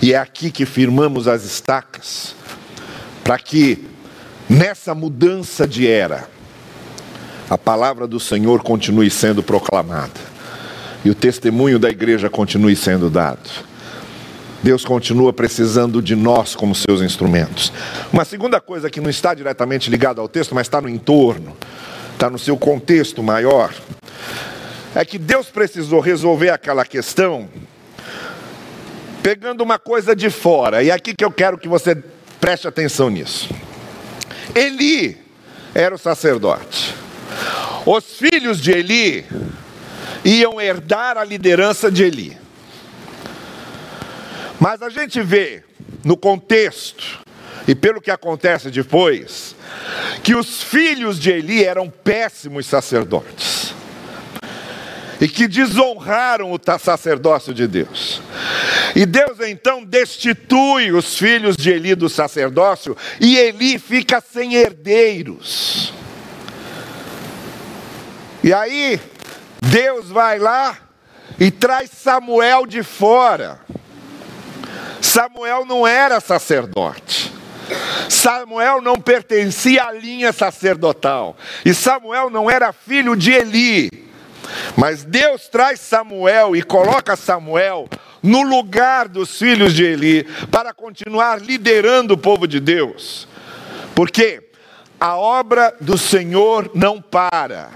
E 0.00 0.14
é 0.14 0.16
aqui 0.16 0.50
que 0.50 0.64
firmamos 0.64 1.28
as 1.28 1.44
estacas, 1.44 2.34
para 3.22 3.38
que 3.38 3.84
nessa 4.48 4.94
mudança 4.94 5.68
de 5.68 5.86
era, 5.86 6.26
a 7.50 7.58
palavra 7.58 8.06
do 8.06 8.18
Senhor 8.18 8.62
continue 8.62 9.10
sendo 9.10 9.42
proclamada 9.42 10.18
e 11.04 11.10
o 11.10 11.14
testemunho 11.14 11.78
da 11.78 11.90
igreja 11.90 12.30
continue 12.30 12.74
sendo 12.74 13.10
dado. 13.10 13.73
Deus 14.64 14.82
continua 14.82 15.30
precisando 15.30 16.00
de 16.00 16.16
nós 16.16 16.56
como 16.56 16.74
seus 16.74 17.02
instrumentos. 17.02 17.70
Uma 18.10 18.24
segunda 18.24 18.62
coisa 18.62 18.88
que 18.88 18.98
não 18.98 19.10
está 19.10 19.34
diretamente 19.34 19.90
ligada 19.90 20.22
ao 20.22 20.28
texto, 20.28 20.54
mas 20.54 20.66
está 20.66 20.80
no 20.80 20.88
entorno, 20.88 21.54
está 22.14 22.30
no 22.30 22.38
seu 22.38 22.56
contexto 22.56 23.22
maior, 23.22 23.74
é 24.94 25.04
que 25.04 25.18
Deus 25.18 25.48
precisou 25.50 26.00
resolver 26.00 26.48
aquela 26.48 26.82
questão 26.86 27.46
pegando 29.22 29.62
uma 29.62 29.78
coisa 29.78 30.16
de 30.16 30.30
fora. 30.30 30.82
E 30.82 30.88
é 30.88 30.94
aqui 30.94 31.12
que 31.14 31.26
eu 31.26 31.30
quero 31.30 31.58
que 31.58 31.68
você 31.68 32.02
preste 32.40 32.66
atenção 32.66 33.10
nisso. 33.10 33.50
Eli 34.54 35.18
era 35.74 35.94
o 35.94 35.98
sacerdote. 35.98 36.94
Os 37.84 38.04
filhos 38.16 38.58
de 38.58 38.70
Eli 38.70 39.26
iam 40.24 40.58
herdar 40.58 41.18
a 41.18 41.24
liderança 41.24 41.90
de 41.90 42.02
Eli. 42.02 42.43
Mas 44.64 44.80
a 44.80 44.88
gente 44.88 45.20
vê 45.20 45.62
no 46.02 46.16
contexto 46.16 47.20
e 47.68 47.74
pelo 47.74 48.00
que 48.00 48.10
acontece 48.10 48.70
depois, 48.70 49.54
que 50.22 50.34
os 50.34 50.62
filhos 50.62 51.20
de 51.20 51.30
Eli 51.30 51.62
eram 51.62 51.90
péssimos 51.90 52.64
sacerdotes. 52.64 53.74
e 55.20 55.28
que 55.28 55.46
desonraram 55.46 56.50
o 56.50 56.58
sacerdócio 56.78 57.52
de 57.52 57.66
Deus. 57.66 58.22
E 58.96 59.04
Deus 59.04 59.38
então 59.40 59.84
destitui 59.84 60.92
os 60.92 61.18
filhos 61.18 61.56
de 61.56 61.70
Eli 61.70 61.94
do 61.94 62.08
sacerdócio 62.08 62.96
e 63.20 63.36
Eli 63.36 63.78
fica 63.78 64.20
sem 64.20 64.54
herdeiros. 64.54 65.92
E 68.42 68.52
aí, 68.52 68.98
Deus 69.60 70.08
vai 70.08 70.38
lá 70.38 70.78
e 71.38 71.50
traz 71.50 71.90
Samuel 71.90 72.66
de 72.66 72.82
fora. 72.82 73.60
Samuel 75.04 75.66
não 75.66 75.86
era 75.86 76.18
sacerdote. 76.18 77.30
Samuel 78.08 78.80
não 78.80 78.96
pertencia 78.96 79.84
à 79.84 79.92
linha 79.92 80.32
sacerdotal. 80.32 81.36
E 81.62 81.74
Samuel 81.74 82.30
não 82.30 82.50
era 82.50 82.72
filho 82.72 83.14
de 83.14 83.30
Eli. 83.30 83.90
Mas 84.74 85.04
Deus 85.04 85.46
traz 85.46 85.78
Samuel 85.78 86.56
e 86.56 86.62
coloca 86.62 87.16
Samuel 87.16 87.86
no 88.22 88.40
lugar 88.40 89.06
dos 89.06 89.38
filhos 89.38 89.74
de 89.74 89.84
Eli 89.84 90.24
para 90.50 90.72
continuar 90.72 91.38
liderando 91.38 92.14
o 92.14 92.18
povo 92.18 92.48
de 92.48 92.58
Deus. 92.58 93.28
Porque 93.94 94.42
a 94.98 95.16
obra 95.16 95.76
do 95.82 95.98
Senhor 95.98 96.70
não 96.74 97.00
para. 97.00 97.68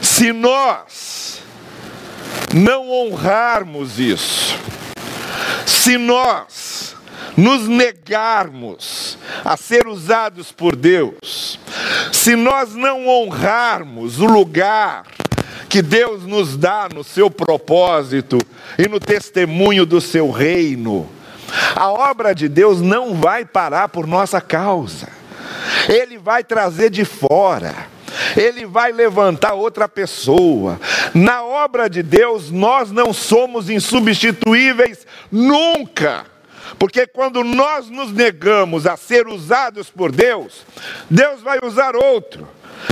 Se 0.00 0.32
nós 0.32 1.42
não 2.54 2.90
honrarmos 2.90 3.98
isso, 3.98 4.58
se 5.66 5.96
nós 5.98 6.96
nos 7.36 7.66
negarmos 7.68 9.18
a 9.44 9.56
ser 9.56 9.86
usados 9.86 10.52
por 10.52 10.76
Deus, 10.76 11.58
se 12.12 12.36
nós 12.36 12.74
não 12.74 13.08
honrarmos 13.08 14.20
o 14.20 14.26
lugar 14.26 15.04
que 15.68 15.80
Deus 15.80 16.24
nos 16.24 16.56
dá 16.56 16.88
no 16.92 17.02
seu 17.02 17.30
propósito 17.30 18.38
e 18.78 18.88
no 18.88 19.00
testemunho 19.00 19.86
do 19.86 20.00
seu 20.00 20.30
reino, 20.30 21.08
a 21.74 21.90
obra 21.90 22.34
de 22.34 22.48
Deus 22.48 22.80
não 22.80 23.14
vai 23.14 23.44
parar 23.44 23.88
por 23.88 24.06
nossa 24.06 24.40
causa. 24.40 25.08
Ele 25.88 26.18
vai 26.18 26.44
trazer 26.44 26.90
de 26.90 27.04
fora 27.04 27.92
ele 28.36 28.66
vai 28.66 28.92
levantar 28.92 29.54
outra 29.54 29.88
pessoa. 29.88 30.80
Na 31.14 31.44
obra 31.44 31.88
de 31.88 32.02
Deus, 32.02 32.50
nós 32.50 32.90
não 32.90 33.12
somos 33.12 33.70
insubstituíveis 33.70 35.06
nunca. 35.30 36.26
Porque 36.78 37.06
quando 37.06 37.44
nós 37.44 37.88
nos 37.88 38.12
negamos 38.12 38.86
a 38.86 38.96
ser 38.96 39.26
usados 39.28 39.90
por 39.90 40.10
Deus, 40.10 40.64
Deus 41.10 41.42
vai 41.42 41.58
usar 41.62 41.94
outro. 41.96 42.48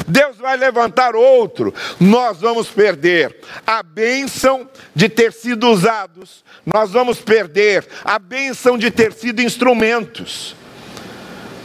Deus 0.07 0.37
vai 0.37 0.57
levantar 0.57 1.17
outro, 1.17 1.75
nós 1.99 2.41
vamos 2.41 2.69
perder 2.69 3.37
a 3.67 3.83
bênção 3.83 4.69
de 4.95 5.09
ter 5.09 5.33
sido 5.33 5.69
usados, 5.69 6.45
nós 6.65 6.93
vamos 6.93 7.21
perder 7.21 7.87
a 8.05 8.19
bênção 8.19 8.79
de 8.79 8.91
ter 8.91 9.13
sido 9.13 9.43
instrumentos. 9.43 10.55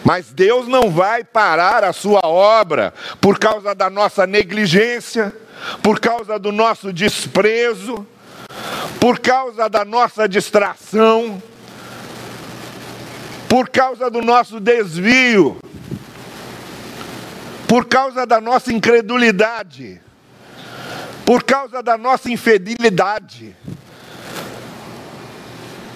Mas 0.05 0.31
Deus 0.31 0.67
não 0.67 0.91
vai 0.91 1.23
parar 1.23 1.83
a 1.83 1.91
sua 1.91 2.21
obra 2.23 2.93
por 3.19 3.39
causa 3.39 3.73
da 3.73 3.89
nossa 3.89 4.27
negligência, 4.27 5.35
por 5.81 5.99
causa 5.99 6.37
do 6.37 6.51
nosso 6.51 6.93
desprezo, 6.93 8.05
por 8.99 9.17
causa 9.17 9.67
da 9.67 9.83
nossa 9.83 10.29
distração, 10.29 11.41
por 13.49 13.67
causa 13.67 14.07
do 14.07 14.21
nosso 14.21 14.59
desvio, 14.59 15.57
por 17.67 17.85
causa 17.85 18.27
da 18.27 18.39
nossa 18.39 18.71
incredulidade, 18.71 19.99
por 21.25 21.43
causa 21.43 21.81
da 21.81 21.97
nossa 21.97 22.31
infidelidade. 22.31 23.55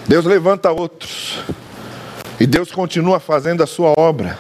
Deus 0.08 0.26
levanta 0.26 0.72
outros 0.72 1.43
Deus 2.49 2.71
continua 2.71 3.19
fazendo 3.19 3.62
a 3.62 3.67
sua 3.67 3.93
obra. 3.95 4.35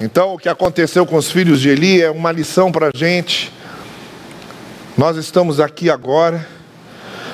Então, 0.00 0.34
o 0.34 0.38
que 0.38 0.48
aconteceu 0.48 1.06
com 1.06 1.14
os 1.14 1.30
filhos 1.30 1.60
de 1.60 1.68
Eli 1.68 2.02
é 2.02 2.10
uma 2.10 2.32
lição 2.32 2.72
para 2.72 2.88
a 2.88 2.90
gente. 2.92 3.52
Nós 4.98 5.16
estamos 5.16 5.60
aqui 5.60 5.88
agora, 5.88 6.44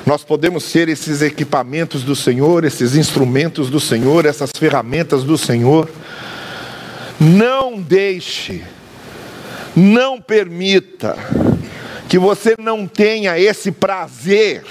nós 0.05 0.23
podemos 0.23 0.65
ser 0.65 0.91
esses 0.91 1.23
equipamentos 1.23 2.03
do 2.03 2.15
Senhor, 2.15 2.63
esses 2.63 2.95
instrumentos 2.95 3.71
do 3.71 3.81
Senhor, 3.81 4.27
essas 4.27 4.51
ferramentas 4.55 5.25
do 5.25 5.39
Senhor. 5.39 5.89
Não 7.19 7.81
deixe, 7.81 8.63
não 9.75 10.21
permita 10.21 11.17
que 12.09 12.19
você 12.19 12.55
não 12.59 12.87
tenha 12.87 13.39
esse 13.39 13.71
prazer 13.71 14.65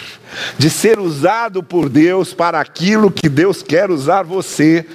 de 0.57 0.69
ser 0.69 0.99
usado 0.99 1.61
por 1.61 1.87
Deus 1.87 2.33
para 2.33 2.59
aquilo 2.59 3.11
que 3.11 3.29
Deus 3.29 3.61
quer 3.61 3.91
usar 3.91 4.23
você. 4.23 4.85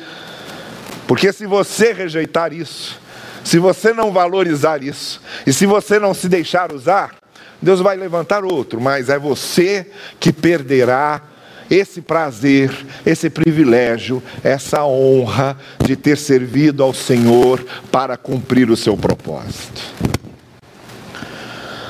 Porque 1.07 1.33
se 1.33 1.46
você 1.46 1.92
rejeitar 1.92 2.52
isso, 2.52 3.00
se 3.44 3.59
você 3.59 3.92
não 3.92 4.11
valorizar 4.11 4.83
isso, 4.83 5.20
e 5.46 5.52
se 5.52 5.66
você 5.66 5.98
não 5.98 6.12
se 6.12 6.28
deixar 6.28 6.72
usar, 6.72 7.14
Deus 7.61 7.81
vai 7.81 7.96
levantar 7.96 8.44
outro, 8.44 8.81
mas 8.81 9.09
é 9.09 9.18
você 9.18 9.87
que 10.18 10.33
perderá 10.33 11.22
esse 11.70 12.02
prazer, 12.02 12.70
esse 13.07 13.31
privilégio, 13.31 14.22
essa 14.42 14.85
honra 14.85 15.57
de 15.85 15.96
ter 15.96 16.18
servido 16.18 16.83
ao 16.83 16.92
Senhor 16.92 17.64
para 17.90 18.16
cumprir 18.16 18.68
o 18.68 18.76
seu 18.76 18.96
propósito. 18.96 19.81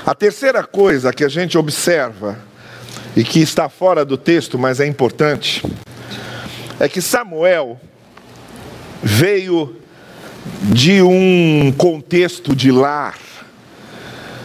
A 0.04 0.16
terceira 0.16 0.64
coisa 0.64 1.12
que 1.12 1.22
a 1.22 1.28
gente 1.28 1.56
observa 1.56 2.36
e 3.14 3.22
que 3.22 3.40
está 3.40 3.68
fora 3.68 4.04
do 4.04 4.16
texto, 4.16 4.58
mas 4.58 4.80
é 4.80 4.86
importante, 4.86 5.62
é 6.80 6.88
que 6.88 7.00
Samuel 7.00 7.80
veio 9.00 9.76
de 10.72 11.00
um 11.00 11.72
contexto 11.76 12.54
de 12.54 12.72
lar 12.72 13.16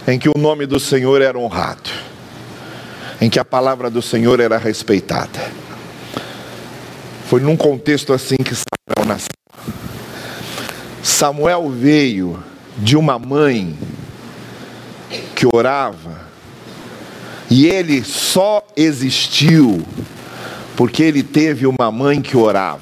em 0.07 0.19
que 0.19 0.29
o 0.29 0.37
nome 0.37 0.67
do 0.67 0.79
Senhor 0.79 1.23
era 1.23 1.39
honrado, 1.39 1.89
em 3.19 3.27
que 3.27 3.39
a 3.39 3.45
palavra 3.45 3.89
do 3.89 4.01
Senhor 4.01 4.39
era 4.39 4.59
respeitada. 4.59 5.51
Foi 7.25 7.41
num 7.41 7.57
contexto 7.57 8.13
assim 8.13 8.37
que 8.37 8.53
Samuel 8.53 9.07
nasceu. 9.07 9.27
Samuel 11.01 11.67
veio 11.71 12.41
de 12.77 12.95
uma 12.95 13.17
mãe 13.17 13.75
que 15.37 15.45
orava 15.45 16.19
e 17.47 17.67
ele 17.67 18.03
só 18.03 18.65
existiu 18.75 19.85
porque 20.75 21.03
ele 21.03 21.21
teve 21.21 21.67
uma 21.67 21.91
mãe 21.91 22.23
que 22.23 22.35
orava. 22.35 22.81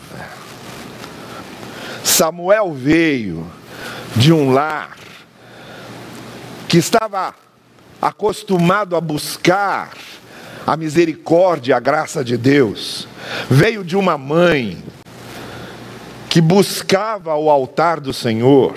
Samuel 2.01 2.73
veio 2.73 3.45
de 4.15 4.31
um 4.31 4.53
lar 4.53 4.95
que 6.69 6.77
estava 6.77 7.35
acostumado 8.01 8.95
a 8.95 9.01
buscar 9.01 9.91
a 10.65 10.77
misericórdia, 10.77 11.75
a 11.75 11.79
graça 11.81 12.23
de 12.23 12.37
Deus. 12.37 13.05
Veio 13.49 13.83
de 13.83 13.97
uma 13.97 14.17
mãe 14.17 14.81
que 16.29 16.39
buscava 16.39 17.35
o 17.35 17.49
altar 17.49 17.99
do 17.99 18.13
Senhor. 18.13 18.75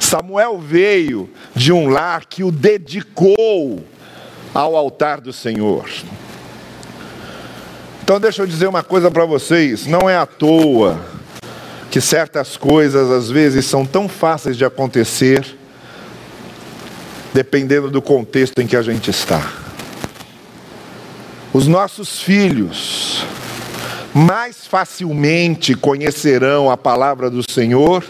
Samuel 0.00 0.58
veio 0.58 1.28
de 1.54 1.72
um 1.72 1.88
lar 1.88 2.24
que 2.26 2.44
o 2.44 2.50
dedicou 2.50 3.84
ao 4.54 4.76
altar 4.76 5.20
do 5.20 5.32
Senhor. 5.32 5.88
Então, 8.02 8.20
deixa 8.20 8.42
eu 8.42 8.46
dizer 8.46 8.68
uma 8.68 8.82
coisa 8.82 9.10
para 9.10 9.24
vocês: 9.24 9.86
não 9.86 10.08
é 10.08 10.16
à 10.16 10.26
toa 10.26 11.00
que 11.90 12.00
certas 12.00 12.56
coisas 12.56 13.10
às 13.10 13.30
vezes 13.30 13.64
são 13.64 13.84
tão 13.84 14.08
fáceis 14.08 14.56
de 14.56 14.64
acontecer, 14.64 15.56
dependendo 17.32 17.90
do 17.90 18.02
contexto 18.02 18.60
em 18.60 18.66
que 18.66 18.76
a 18.76 18.82
gente 18.82 19.10
está. 19.10 19.42
Os 21.52 21.66
nossos 21.66 22.20
filhos 22.20 23.24
mais 24.14 24.66
facilmente 24.66 25.74
conhecerão 25.74 26.70
a 26.70 26.76
palavra 26.76 27.28
do 27.28 27.42
Senhor 27.50 28.04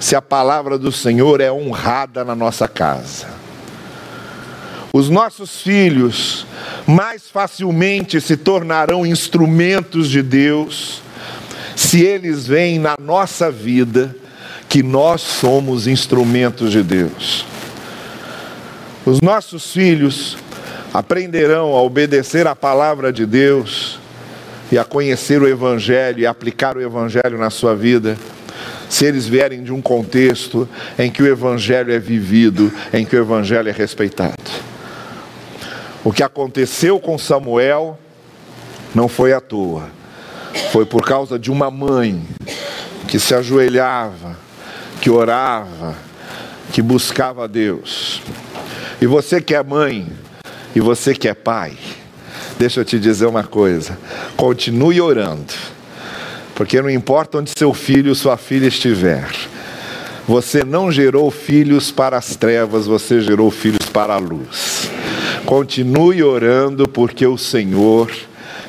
se 0.00 0.14
a 0.14 0.22
palavra 0.22 0.78
do 0.78 0.92
Senhor 0.92 1.40
é 1.40 1.50
honrada 1.50 2.24
na 2.24 2.34
nossa 2.34 2.68
casa. 2.68 3.26
Os 4.92 5.10
nossos 5.10 5.60
filhos 5.60 6.46
mais 6.86 7.28
facilmente 7.28 8.20
se 8.20 8.36
tornarão 8.36 9.04
instrumentos 9.04 10.08
de 10.08 10.22
Deus 10.22 11.02
se 11.76 12.02
eles 12.02 12.46
veem 12.46 12.78
na 12.78 12.96
nossa 13.00 13.50
vida 13.50 14.14
que 14.68 14.82
nós 14.82 15.20
somos 15.20 15.86
instrumentos 15.86 16.72
de 16.72 16.82
Deus. 16.82 17.46
Os 19.06 19.20
nossos 19.20 19.72
filhos 19.72 20.36
aprenderão 20.92 21.74
a 21.74 21.82
obedecer 21.82 22.46
a 22.46 22.56
palavra 22.56 23.12
de 23.12 23.24
Deus 23.24 23.98
e 24.70 24.78
a 24.78 24.84
conhecer 24.84 25.40
o 25.40 25.48
Evangelho 25.48 26.20
e 26.20 26.26
aplicar 26.26 26.76
o 26.76 26.82
Evangelho 26.82 27.38
na 27.38 27.50
sua 27.50 27.74
vida, 27.74 28.18
se 28.88 29.04
eles 29.04 29.26
vierem 29.26 29.62
de 29.62 29.72
um 29.72 29.82
contexto 29.82 30.68
em 30.98 31.10
que 31.10 31.22
o 31.22 31.26
Evangelho 31.26 31.92
é 31.92 31.98
vivido, 31.98 32.72
em 32.92 33.04
que 33.04 33.14
o 33.16 33.20
Evangelho 33.20 33.68
é 33.68 33.72
respeitado. 33.72 34.34
O 36.04 36.12
que 36.12 36.22
aconteceu 36.22 36.98
com 36.98 37.18
Samuel 37.18 37.98
não 38.94 39.08
foi 39.08 39.32
à 39.32 39.40
toa, 39.40 39.90
foi 40.72 40.86
por 40.86 41.04
causa 41.04 41.38
de 41.38 41.50
uma 41.50 41.70
mãe 41.70 42.22
que 43.06 43.18
se 43.18 43.34
ajoelhava, 43.34 44.36
que 45.00 45.10
orava, 45.10 45.96
que 46.72 46.80
buscava 46.82 47.44
a 47.44 47.46
Deus. 47.46 48.22
E 49.00 49.06
você 49.06 49.40
que 49.40 49.54
é 49.54 49.62
mãe, 49.62 50.06
e 50.74 50.80
você 50.80 51.14
que 51.14 51.28
é 51.28 51.34
pai, 51.34 51.76
deixa 52.58 52.80
eu 52.80 52.84
te 52.84 52.98
dizer 52.98 53.26
uma 53.26 53.44
coisa: 53.44 53.98
continue 54.36 55.00
orando, 55.00 55.54
porque 56.58 56.82
não 56.82 56.90
importa 56.90 57.38
onde 57.38 57.52
seu 57.56 57.72
filho 57.72 58.08
ou 58.08 58.16
sua 58.16 58.36
filha 58.36 58.66
estiver, 58.66 59.30
você 60.26 60.64
não 60.64 60.90
gerou 60.90 61.30
filhos 61.30 61.92
para 61.92 62.18
as 62.18 62.34
trevas, 62.34 62.84
você 62.84 63.20
gerou 63.20 63.48
filhos 63.48 63.88
para 63.88 64.14
a 64.14 64.18
luz. 64.18 64.90
Continue 65.46 66.20
orando, 66.20 66.88
porque 66.88 67.24
o 67.24 67.38
Senhor 67.38 68.10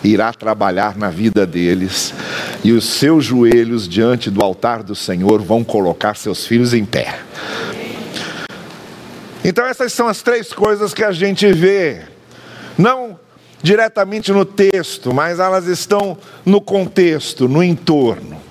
irá 0.03 0.31
trabalhar 0.31 0.95
na 0.95 1.09
vida 1.09 1.47
deles 1.47 2.13
e 2.63 2.73
os 2.73 2.85
seus 2.85 3.25
joelhos 3.25 3.89
diante 3.89 4.29
do 4.29 4.43
altar 4.43 4.83
do 4.83 4.93
Senhor 4.93 5.41
vão 5.41 5.63
colocar 5.63 6.15
seus 6.15 6.45
filhos 6.45 6.75
em 6.75 6.85
pé. 6.85 7.17
Então, 9.43 9.65
essas 9.65 9.91
são 9.91 10.07
as 10.07 10.21
três 10.21 10.53
coisas 10.53 10.93
que 10.93 11.03
a 11.03 11.11
gente 11.11 11.51
vê, 11.51 12.03
não 12.77 13.17
diretamente 13.61 14.31
no 14.31 14.45
texto, 14.45 15.13
mas 15.13 15.39
elas 15.39 15.65
estão 15.65 16.17
no 16.45 16.61
contexto, 16.61 17.47
no 17.47 17.63
entorno. 17.63 18.41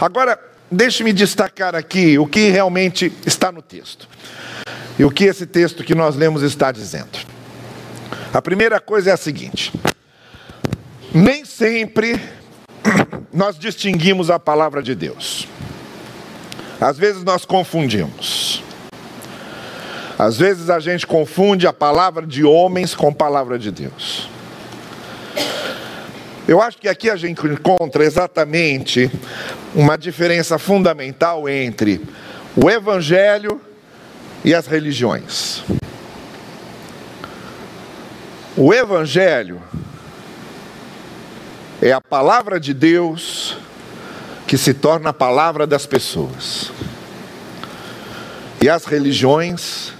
Agora, 0.00 0.38
deixe-me 0.70 1.12
destacar 1.12 1.74
aqui 1.74 2.18
o 2.18 2.26
que 2.26 2.48
realmente 2.48 3.12
está 3.26 3.50
no 3.50 3.62
texto 3.62 4.08
e 4.98 5.04
o 5.04 5.10
que 5.10 5.24
esse 5.24 5.46
texto 5.46 5.84
que 5.84 5.94
nós 5.94 6.16
lemos 6.16 6.42
está 6.42 6.70
dizendo. 6.70 7.18
A 8.32 8.40
primeira 8.40 8.80
coisa 8.80 9.10
é 9.10 9.12
a 9.12 9.16
seguinte: 9.16 9.72
nem 11.14 11.44
sempre 11.44 12.20
nós 13.32 13.58
distinguimos 13.58 14.30
a 14.30 14.38
palavra 14.38 14.82
de 14.82 14.94
Deus. 14.94 15.46
Às 16.80 16.98
vezes 16.98 17.22
nós 17.22 17.44
confundimos. 17.44 18.62
Às 20.18 20.36
vezes 20.36 20.70
a 20.70 20.78
gente 20.78 21.06
confunde 21.06 21.66
a 21.66 21.72
palavra 21.72 22.26
de 22.26 22.44
homens 22.44 22.94
com 22.94 23.08
a 23.08 23.12
palavra 23.12 23.58
de 23.58 23.70
Deus. 23.70 24.28
Eu 26.46 26.60
acho 26.60 26.78
que 26.78 26.88
aqui 26.88 27.08
a 27.08 27.16
gente 27.16 27.46
encontra 27.46 28.04
exatamente 28.04 29.10
uma 29.74 29.96
diferença 29.96 30.58
fundamental 30.58 31.48
entre 31.48 32.00
o 32.56 32.68
Evangelho 32.68 33.60
e 34.44 34.54
as 34.54 34.66
religiões. 34.66 35.62
O 38.56 38.74
Evangelho 38.74 39.62
é 41.80 41.92
a 41.92 42.00
palavra 42.00 42.60
de 42.60 42.74
Deus 42.74 43.56
que 44.46 44.58
se 44.58 44.74
torna 44.74 45.10
a 45.10 45.14
palavra 45.14 45.66
das 45.66 45.86
pessoas. 45.86 46.70
E 48.60 48.68
as 48.68 48.84
religiões 48.84 49.92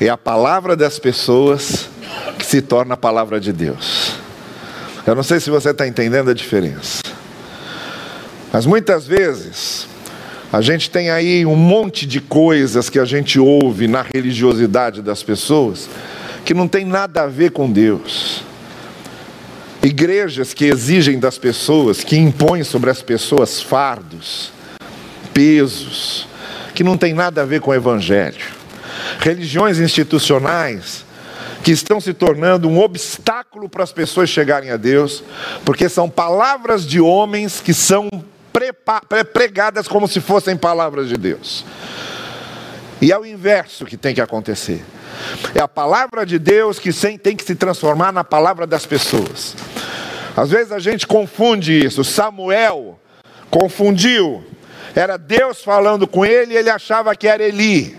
é 0.00 0.08
a 0.08 0.16
palavra 0.16 0.74
das 0.74 0.98
pessoas 0.98 1.88
que 2.38 2.44
se 2.44 2.60
torna 2.60 2.94
a 2.94 2.96
palavra 2.96 3.38
de 3.38 3.52
Deus. 3.52 4.01
Eu 5.06 5.14
não 5.16 5.22
sei 5.22 5.40
se 5.40 5.50
você 5.50 5.70
está 5.70 5.86
entendendo 5.86 6.30
a 6.30 6.34
diferença. 6.34 7.02
Mas 8.52 8.66
muitas 8.66 9.06
vezes 9.06 9.88
a 10.52 10.60
gente 10.60 10.90
tem 10.90 11.10
aí 11.10 11.44
um 11.44 11.56
monte 11.56 12.06
de 12.06 12.20
coisas 12.20 12.88
que 12.88 12.98
a 12.98 13.04
gente 13.04 13.38
ouve 13.40 13.88
na 13.88 14.02
religiosidade 14.02 15.02
das 15.02 15.22
pessoas 15.22 15.88
que 16.44 16.54
não 16.54 16.68
tem 16.68 16.84
nada 16.84 17.22
a 17.22 17.26
ver 17.26 17.50
com 17.50 17.70
Deus. 17.70 18.44
Igrejas 19.82 20.54
que 20.54 20.66
exigem 20.66 21.18
das 21.18 21.38
pessoas, 21.38 22.04
que 22.04 22.16
impõem 22.16 22.62
sobre 22.62 22.90
as 22.90 23.02
pessoas 23.02 23.60
fardos, 23.60 24.52
pesos, 25.34 26.28
que 26.74 26.84
não 26.84 26.96
tem 26.96 27.12
nada 27.12 27.42
a 27.42 27.44
ver 27.44 27.60
com 27.60 27.70
o 27.70 27.74
Evangelho. 27.74 28.44
Religiões 29.18 29.80
institucionais 29.80 31.04
que 31.62 31.70
estão 31.70 32.00
se 32.00 32.12
tornando 32.12 32.68
um 32.68 32.80
obstáculo 32.80 33.68
para 33.68 33.84
as 33.84 33.92
pessoas 33.92 34.28
chegarem 34.28 34.70
a 34.70 34.76
Deus, 34.76 35.22
porque 35.64 35.88
são 35.88 36.10
palavras 36.10 36.86
de 36.86 37.00
homens 37.00 37.60
que 37.60 37.72
são 37.72 38.08
pregadas 39.32 39.88
como 39.88 40.06
se 40.08 40.20
fossem 40.20 40.56
palavras 40.56 41.08
de 41.08 41.16
Deus. 41.16 41.64
E 43.00 43.10
é 43.10 43.18
o 43.18 43.26
inverso 43.26 43.84
que 43.84 43.96
tem 43.96 44.14
que 44.14 44.20
acontecer. 44.20 44.84
É 45.54 45.60
a 45.60 45.68
palavra 45.68 46.24
de 46.24 46.38
Deus 46.38 46.78
que 46.78 46.92
tem 47.18 47.36
que 47.36 47.44
se 47.44 47.54
transformar 47.54 48.12
na 48.12 48.24
palavra 48.24 48.66
das 48.66 48.86
pessoas. 48.86 49.56
Às 50.36 50.50
vezes 50.50 50.72
a 50.72 50.78
gente 50.78 51.06
confunde 51.06 51.84
isso. 51.84 52.04
Samuel 52.04 52.98
confundiu. 53.50 54.44
Era 54.94 55.16
Deus 55.16 55.62
falando 55.62 56.06
com 56.06 56.24
ele 56.24 56.54
e 56.54 56.56
ele 56.56 56.70
achava 56.70 57.14
que 57.16 57.26
era 57.26 57.42
Eli. 57.42 57.96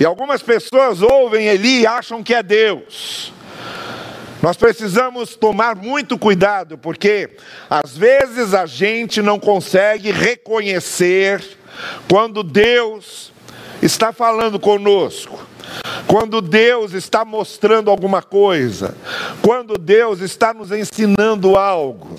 E 0.00 0.04
algumas 0.06 0.42
pessoas 0.42 1.02
ouvem 1.02 1.46
Eli 1.46 1.82
e 1.82 1.86
acham 1.86 2.22
que 2.22 2.32
é 2.32 2.42
Deus. 2.42 3.34
Nós 4.40 4.56
precisamos 4.56 5.36
tomar 5.36 5.76
muito 5.76 6.18
cuidado, 6.18 6.78
porque 6.78 7.36
às 7.68 7.94
vezes 7.98 8.54
a 8.54 8.64
gente 8.64 9.20
não 9.20 9.38
consegue 9.38 10.10
reconhecer 10.10 11.44
quando 12.08 12.42
Deus 12.42 13.30
está 13.82 14.10
falando 14.10 14.58
conosco, 14.58 15.38
quando 16.06 16.40
Deus 16.40 16.94
está 16.94 17.22
mostrando 17.22 17.90
alguma 17.90 18.22
coisa, 18.22 18.96
quando 19.42 19.76
Deus 19.76 20.20
está 20.20 20.54
nos 20.54 20.72
ensinando 20.72 21.58
algo. 21.58 22.16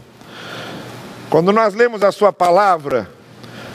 Quando 1.32 1.52
nós 1.52 1.74
lemos 1.74 2.04
a 2.04 2.12
Sua 2.12 2.32
palavra, 2.32 3.10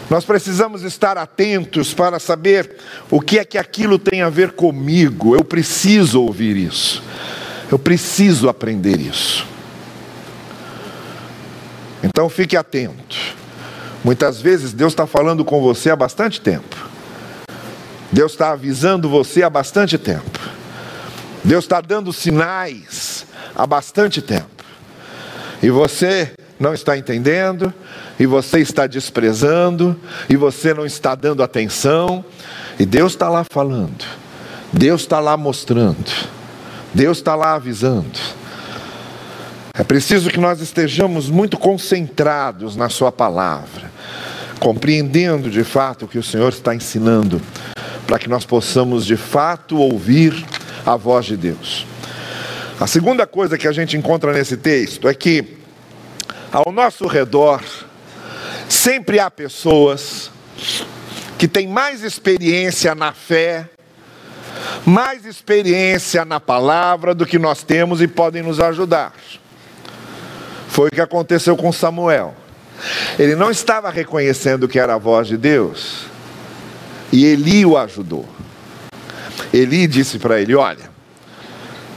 nós 0.09 0.25
precisamos 0.25 0.83
estar 0.83 1.19
atentos 1.19 1.93
para 1.93 2.19
saber 2.19 2.77
o 3.11 3.21
que 3.21 3.39
é 3.39 3.45
que 3.45 3.59
aquilo 3.59 3.99
tem 3.99 4.23
a 4.23 4.31
ver 4.31 4.53
comigo. 4.53 5.35
Eu 5.35 5.45
preciso 5.45 6.23
ouvir 6.23 6.57
isso. 6.57 7.03
Eu 7.71 7.79
preciso 7.79 8.49
aprender 8.49 9.01
isso. 9.01 9.45
Então 12.03 12.29
fique 12.29 12.57
atento. 12.57 13.17
Muitas 14.05 14.41
vezes 14.41 14.73
Deus 14.73 14.93
está 14.93 15.07
falando 15.07 15.45
com 15.45 15.61
você 15.61 15.91
há 15.91 15.97
bastante 15.97 16.41
tempo. 16.41 16.77
Deus 18.13 18.33
está 18.33 18.53
avisando 18.53 19.09
você 19.09 19.43
há 19.43 19.51
bastante 19.51 19.99
tempo. 19.99 20.39
Deus 21.43 21.65
está 21.65 21.81
dando 21.81 22.13
sinais 22.13 23.27
há 23.55 23.67
bastante 23.67 24.23
tempo. 24.23 24.65
E 25.61 25.71
você 25.71 26.33
não 26.59 26.73
está 26.73 26.97
entendendo, 26.97 27.75
e 28.19 28.27
você 28.27 28.61
está 28.61 28.87
desprezando, 28.87 29.99
e 30.29 30.37
você 30.37 30.73
não 30.73 30.87
está 30.87 31.15
dando 31.15 31.43
atenção, 31.43 32.25
e 32.79 32.87
Deus 32.87 33.13
está 33.13 33.29
lá 33.29 33.45
falando, 33.51 34.05
Deus 34.73 35.03
está 35.03 35.21
lá 35.21 35.37
mostrando, 35.37 36.11
Deus 36.95 37.19
está 37.19 37.35
lá 37.35 37.55
avisando. 37.55 38.19
É 39.79 39.85
preciso 39.85 40.31
que 40.31 40.41
nós 40.41 40.61
estejamos 40.61 41.29
muito 41.29 41.59
concentrados 41.59 42.77
na 42.77 42.89
Sua 42.89 43.13
palavra, 43.13 43.91
compreendendo 44.59 45.51
de 45.51 45.63
fato 45.63 46.07
o 46.07 46.09
que 46.09 46.19
o 46.19 46.23
Senhor 46.23 46.49
está 46.49 46.75
ensinando, 46.75 47.43
para 48.07 48.19
que 48.19 48.29
nós 48.29 48.47
possamos 48.47 49.05
de 49.05 49.17
fato 49.17 49.77
ouvir 49.77 50.47
a 50.87 50.97
voz 50.97 51.27
de 51.27 51.37
Deus. 51.37 51.87
A 52.81 52.87
segunda 52.87 53.27
coisa 53.27 53.59
que 53.59 53.69
a 53.69 53.73
gente 53.73 53.97
encontra 53.97 54.33
nesse 54.33 54.57
texto 54.57 55.09
é 55.09 55.15
que, 55.15 55.59
ao 56.53 56.73
nosso 56.73 57.07
redor, 57.07 57.61
sempre 58.87 59.19
há 59.19 59.29
pessoas 59.29 60.31
que 61.37 61.49
têm 61.49 61.67
mais 61.67 62.05
experiência 62.05 62.95
na 62.95 63.13
fé, 63.13 63.69
mais 64.87 65.27
experiência 65.27 66.25
na 66.25 66.39
palavra 66.39 67.13
do 67.13 67.27
que 67.27 67.37
nós 67.37 67.65
temos 67.65 68.01
e 68.01 68.07
podem 68.07 68.45
nos 68.45 68.61
ajudar. 68.61 69.13
Foi 70.69 70.87
o 70.87 70.93
que 70.93 71.01
aconteceu 71.01 71.57
com 71.57 71.73
Samuel. 71.73 72.33
Ele 73.19 73.35
não 73.35 73.51
estava 73.51 73.91
reconhecendo 73.91 74.69
que 74.69 74.79
era 74.79 74.95
a 74.95 74.99
voz 74.99 75.27
de 75.27 75.37
Deus, 75.37 76.07
e 77.11 77.25
Eli 77.25 77.67
o 77.67 77.77
ajudou. 77.77 78.25
Eli 79.53 79.89
disse 79.89 80.17
para 80.17 80.41
ele: 80.41 80.55
Olha, 80.55 80.89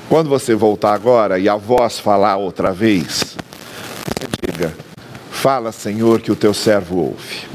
quando 0.10 0.28
você 0.28 0.56
voltar 0.56 0.96
agora 0.96 1.38
e 1.38 1.48
a 1.48 1.56
voz 1.56 2.00
falar 2.00 2.38
outra 2.38 2.72
vez, 2.72 3.38
diga: 4.42 4.89
Fala, 5.42 5.72
Senhor, 5.72 6.20
que 6.20 6.32
o 6.32 6.36
teu 6.36 6.54
servo 6.54 6.98
ouve. 6.98 7.48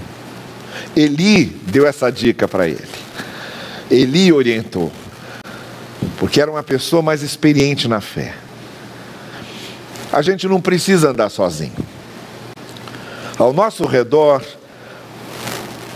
Eli 0.96 1.44
deu 1.66 1.86
essa 1.86 2.10
dica 2.10 2.48
para 2.48 2.66
ele. 2.66 2.88
Eli 3.90 4.32
orientou, 4.32 4.90
porque 6.18 6.40
era 6.40 6.50
uma 6.50 6.62
pessoa 6.62 7.02
mais 7.02 7.22
experiente 7.22 7.86
na 7.86 8.00
fé. 8.00 8.34
A 10.10 10.22
gente 10.22 10.48
não 10.48 10.62
precisa 10.62 11.10
andar 11.10 11.28
sozinho. 11.28 11.76
Ao 13.36 13.52
nosso 13.52 13.84
redor, 13.84 14.42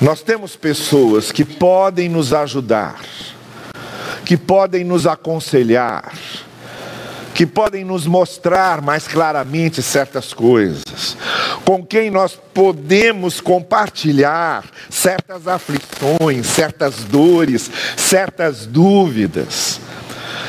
Nós 0.01 0.23
temos 0.23 0.55
pessoas 0.55 1.33
que 1.33 1.45
podem 1.45 2.09
nos 2.09 2.33
ajudar, 2.33 3.01
que 4.25 4.37
podem 4.37 4.85
nos 4.85 5.09
aconselhar, 5.09 6.13
que 7.39 7.47
podem 7.47 7.85
nos 7.85 8.05
mostrar 8.05 8.83
mais 8.83 9.07
claramente 9.07 9.81
certas 9.81 10.33
coisas, 10.33 11.17
com 11.65 11.87
quem 11.87 12.11
nós 12.11 12.37
podemos 12.53 13.41
compartilhar 13.41 14.65
certas 14.91 15.47
aflições, 15.47 16.45
certas 16.47 17.05
dores, 17.05 17.71
certas 17.97 18.67
dúvidas. 18.67 19.81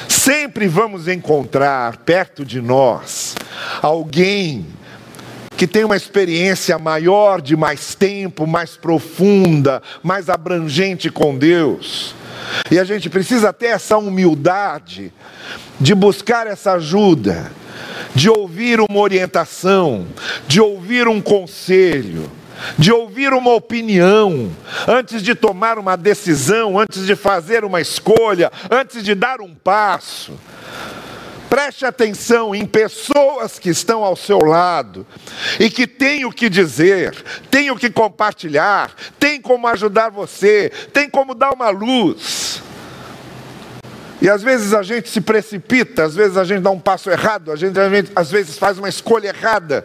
Sempre 0.08 0.68
vamos 0.68 1.08
encontrar 1.08 1.98
perto 1.98 2.44
de 2.44 2.60
nós 2.60 3.36
alguém 3.84 4.66
que 5.56 5.68
tem 5.68 5.84
uma 5.84 5.96
experiência 5.96 6.80
maior, 6.80 7.40
de 7.40 7.56
mais 7.56 7.94
tempo, 7.94 8.48
mais 8.48 8.76
profunda, 8.76 9.80
mais 10.02 10.28
abrangente 10.28 11.12
com 11.12 11.38
Deus. 11.38 12.16
E 12.72 12.80
a 12.80 12.84
gente 12.84 13.10
precisa 13.10 13.52
ter 13.52 13.68
essa 13.68 13.98
humildade 13.98 15.12
de 15.80 15.96
buscar 15.96 16.48
essa 16.48 16.74
ajuda, 16.74 17.52
de 18.14 18.30
ouvir 18.30 18.80
uma 18.80 19.00
orientação, 19.00 20.08
de 20.48 20.60
ouvir 20.60 21.08
um 21.08 21.22
conselho, 21.22 22.30
de 22.78 22.92
ouvir 22.92 23.34
uma 23.34 23.54
opinião, 23.54 24.52
antes 24.88 25.22
de 25.22 25.34
tomar 25.34 25.78
uma 25.78 25.96
decisão, 25.96 26.78
antes 26.78 27.06
de 27.06 27.16
fazer 27.16 27.64
uma 27.64 27.80
escolha, 27.80 28.52
antes 28.70 29.04
de 29.04 29.16
dar 29.16 29.42
um 29.42 29.54
passo. 29.54 30.34
Preste 31.50 31.84
atenção 31.84 32.54
em 32.54 32.64
pessoas 32.64 33.58
que 33.58 33.70
estão 33.70 34.04
ao 34.04 34.16
seu 34.16 34.38
lado 34.38 35.06
e 35.60 35.68
que 35.68 35.88
têm 35.88 36.24
o 36.24 36.32
que 36.32 36.48
dizer, 36.48 37.16
têm 37.50 37.72
o 37.72 37.76
que 37.76 37.90
compartilhar, 37.90 38.94
têm 39.18 39.42
como 39.42 39.68
ajudar 39.68 40.10
você, 40.10 40.72
têm 40.94 41.10
como 41.10 41.34
dar 41.34 41.52
uma 41.52 41.72
luz. 41.72 42.62
E 44.22 44.30
às 44.30 44.44
vezes 44.44 44.76
a 44.76 44.84
gente 44.84 45.10
se 45.10 45.22
precipita, 45.22 46.04
às 46.04 46.14
vezes 46.14 46.38
a 46.38 46.44
gente 46.44 46.62
dá 46.62 46.70
um 46.70 46.80
passo 46.80 47.10
errado, 47.10 47.52
a 47.52 47.56
gente, 47.56 47.80
a 47.80 47.90
gente 47.90 48.12
às 48.16 48.30
vezes 48.30 48.56
faz 48.56 48.78
uma 48.78 48.90
escolha 48.90 49.30
errada, 49.30 49.84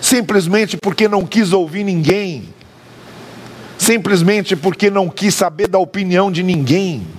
simplesmente 0.00 0.78
porque 0.78 1.08
não 1.08 1.26
quis 1.26 1.52
ouvir 1.52 1.84
ninguém, 1.84 2.54
simplesmente 3.76 4.56
porque 4.56 4.88
não 4.88 5.10
quis 5.10 5.34
saber 5.34 5.68
da 5.68 5.78
opinião 5.78 6.32
de 6.32 6.42
ninguém 6.42 7.17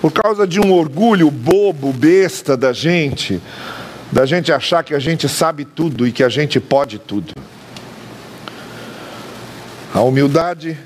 por 0.00 0.12
causa 0.12 0.46
de 0.46 0.60
um 0.60 0.72
orgulho 0.72 1.30
bobo, 1.30 1.92
besta 1.92 2.56
da 2.56 2.72
gente, 2.72 3.40
da 4.12 4.24
gente 4.24 4.52
achar 4.52 4.84
que 4.84 4.94
a 4.94 4.98
gente 4.98 5.28
sabe 5.28 5.64
tudo 5.64 6.06
e 6.06 6.12
que 6.12 6.22
a 6.22 6.28
gente 6.28 6.60
pode 6.60 6.98
tudo. 6.98 7.32
A 9.92 10.00
humildade 10.00 10.78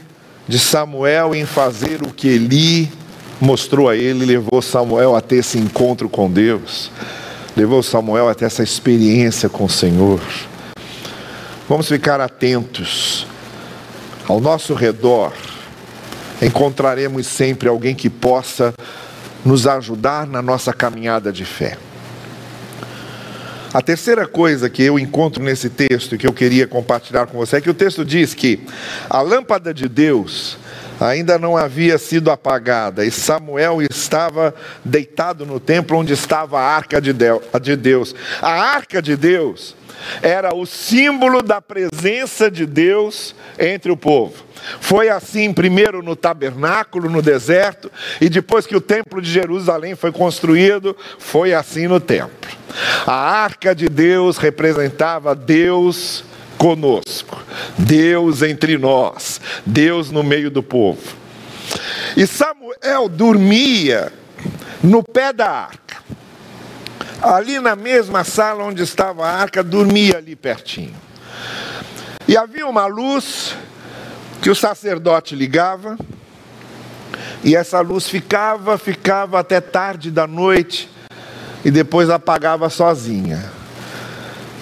de 0.48 0.58
Samuel 0.58 1.34
em 1.34 1.44
fazer 1.44 2.02
o 2.02 2.12
que 2.12 2.28
Eli 2.28 2.90
mostrou 3.40 3.88
a 3.88 3.96
ele, 3.96 4.24
levou 4.24 4.62
Samuel 4.62 5.14
a 5.14 5.20
ter 5.20 5.36
esse 5.36 5.58
encontro 5.58 6.08
com 6.08 6.30
Deus, 6.30 6.90
levou 7.56 7.82
Samuel 7.82 8.28
a 8.28 8.34
ter 8.34 8.46
essa 8.46 8.62
experiência 8.62 9.48
com 9.48 9.64
o 9.64 9.70
Senhor. 9.70 10.20
Vamos 11.68 11.88
ficar 11.88 12.20
atentos 12.20 13.26
ao 14.28 14.40
nosso 14.40 14.74
redor 14.74 15.32
encontraremos 16.42 17.26
sempre 17.26 17.68
alguém 17.68 17.94
que 17.94 18.10
possa 18.10 18.74
nos 19.44 19.66
ajudar 19.66 20.26
na 20.26 20.42
nossa 20.42 20.72
caminhada 20.72 21.32
de 21.32 21.44
fé. 21.44 21.78
A 23.72 23.80
terceira 23.80 24.26
coisa 24.26 24.68
que 24.68 24.82
eu 24.82 24.98
encontro 24.98 25.42
nesse 25.42 25.70
texto 25.70 26.14
e 26.14 26.18
que 26.18 26.26
eu 26.26 26.32
queria 26.32 26.66
compartilhar 26.66 27.26
com 27.26 27.38
você 27.38 27.56
é 27.56 27.60
que 27.60 27.70
o 27.70 27.74
texto 27.74 28.04
diz 28.04 28.34
que 28.34 28.60
a 29.08 29.22
lâmpada 29.22 29.72
de 29.72 29.88
Deus 29.88 30.58
ainda 31.02 31.38
não 31.38 31.56
havia 31.56 31.98
sido 31.98 32.30
apagada 32.30 33.04
e 33.04 33.10
Samuel 33.10 33.82
estava 33.82 34.54
deitado 34.84 35.44
no 35.44 35.58
templo 35.58 35.98
onde 35.98 36.12
estava 36.12 36.60
a 36.60 36.64
arca 36.64 37.00
de 37.00 37.12
Deus. 37.12 38.14
A 38.40 38.50
arca 38.50 39.02
de 39.02 39.16
Deus 39.16 39.74
era 40.20 40.54
o 40.54 40.66
símbolo 40.66 41.42
da 41.42 41.60
presença 41.60 42.50
de 42.50 42.66
Deus 42.66 43.34
entre 43.58 43.90
o 43.90 43.96
povo. 43.96 44.44
Foi 44.80 45.08
assim 45.08 45.52
primeiro 45.52 46.02
no 46.02 46.14
tabernáculo, 46.14 47.10
no 47.10 47.20
deserto, 47.20 47.90
e 48.20 48.28
depois 48.28 48.66
que 48.66 48.76
o 48.76 48.80
templo 48.80 49.20
de 49.20 49.30
Jerusalém 49.30 49.96
foi 49.96 50.12
construído, 50.12 50.96
foi 51.18 51.52
assim 51.52 51.88
no 51.88 51.98
templo. 51.98 52.50
A 53.06 53.14
arca 53.14 53.74
de 53.74 53.88
Deus 53.88 54.38
representava 54.38 55.34
Deus 55.34 56.24
conosco, 56.62 57.42
Deus 57.76 58.40
entre 58.40 58.78
nós, 58.78 59.40
Deus 59.66 60.12
no 60.12 60.22
meio 60.22 60.48
do 60.48 60.62
povo. 60.62 61.02
E 62.16 62.24
Samuel 62.24 63.08
dormia 63.08 64.12
no 64.80 65.02
pé 65.02 65.32
da 65.32 65.50
arca. 65.50 65.96
Ali 67.20 67.58
na 67.58 67.74
mesma 67.74 68.22
sala 68.22 68.62
onde 68.62 68.80
estava 68.80 69.26
a 69.26 69.32
arca, 69.32 69.60
dormia 69.60 70.18
ali 70.18 70.36
pertinho. 70.36 70.94
E 72.28 72.36
havia 72.36 72.68
uma 72.68 72.86
luz 72.86 73.56
que 74.40 74.48
o 74.48 74.54
sacerdote 74.54 75.34
ligava, 75.34 75.98
e 77.42 77.56
essa 77.56 77.80
luz 77.80 78.08
ficava, 78.08 78.78
ficava 78.78 79.40
até 79.40 79.60
tarde 79.60 80.12
da 80.12 80.28
noite, 80.28 80.88
e 81.64 81.72
depois 81.72 82.08
apagava 82.08 82.70
sozinha. 82.70 83.61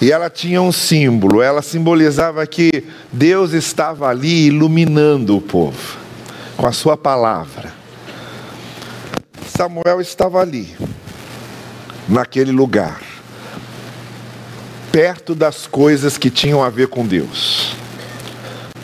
E 0.01 0.11
ela 0.11 0.29
tinha 0.29 0.61
um 0.61 0.71
símbolo, 0.71 1.41
ela 1.41 1.61
simbolizava 1.61 2.45
que 2.47 2.83
Deus 3.11 3.53
estava 3.53 4.09
ali 4.09 4.47
iluminando 4.47 5.37
o 5.37 5.41
povo, 5.41 5.97
com 6.57 6.65
a 6.65 6.71
sua 6.71 6.97
palavra. 6.97 7.71
Samuel 9.47 10.01
estava 10.01 10.41
ali, 10.41 10.75
naquele 12.09 12.51
lugar, 12.51 12.99
perto 14.91 15.35
das 15.35 15.67
coisas 15.67 16.17
que 16.17 16.31
tinham 16.31 16.63
a 16.63 16.69
ver 16.69 16.87
com 16.87 17.05
Deus 17.05 17.79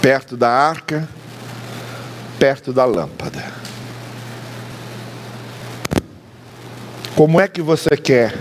perto 0.08 0.38
da 0.38 0.50
arca, 0.50 1.06
perto 2.40 2.72
da 2.72 2.86
lâmpada. 2.86 3.44
Como 7.14 7.42
é 7.42 7.48
que 7.50 7.62
você 7.62 7.90
quer 7.98 8.34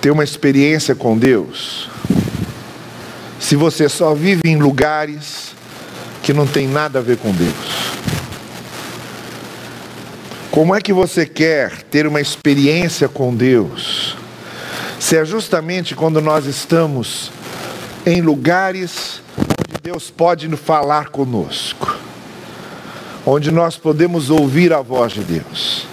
ter 0.00 0.10
uma 0.10 0.24
experiência 0.24 0.94
com 0.94 1.16
Deus 1.16 1.88
se 3.38 3.56
você 3.56 3.88
só 3.88 4.14
vive 4.14 4.42
em 4.44 4.56
lugares 4.56 5.54
que 6.22 6.32
não 6.32 6.46
tem 6.46 6.66
nada 6.66 6.98
a 6.98 7.02
ver 7.02 7.16
com 7.16 7.32
Deus? 7.32 7.92
Como 10.50 10.74
é 10.74 10.80
que 10.80 10.92
você 10.92 11.24
quer 11.24 11.82
ter 11.82 12.06
uma 12.06 12.20
experiência 12.20 13.08
com 13.08 13.34
Deus 13.34 14.16
se 14.98 15.16
é 15.16 15.24
justamente 15.24 15.94
quando 15.94 16.20
nós 16.20 16.46
estamos 16.46 17.30
em 18.04 18.20
lugares 18.20 19.22
Deus 19.88 20.10
pode 20.10 20.54
falar 20.54 21.08
conosco, 21.08 21.96
onde 23.24 23.50
nós 23.50 23.78
podemos 23.78 24.28
ouvir 24.28 24.70
a 24.70 24.82
voz 24.82 25.12
de 25.12 25.22
Deus. 25.22 25.86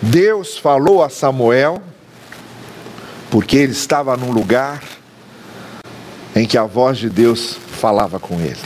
Deus 0.00 0.56
falou 0.56 1.04
a 1.04 1.10
Samuel, 1.10 1.82
porque 3.32 3.56
ele 3.56 3.72
estava 3.72 4.14
num 4.14 4.30
lugar 4.30 4.82
em 6.36 6.44
que 6.44 6.58
a 6.58 6.64
voz 6.64 6.98
de 6.98 7.08
Deus 7.08 7.56
falava 7.80 8.20
com 8.20 8.38
ele. 8.38 8.60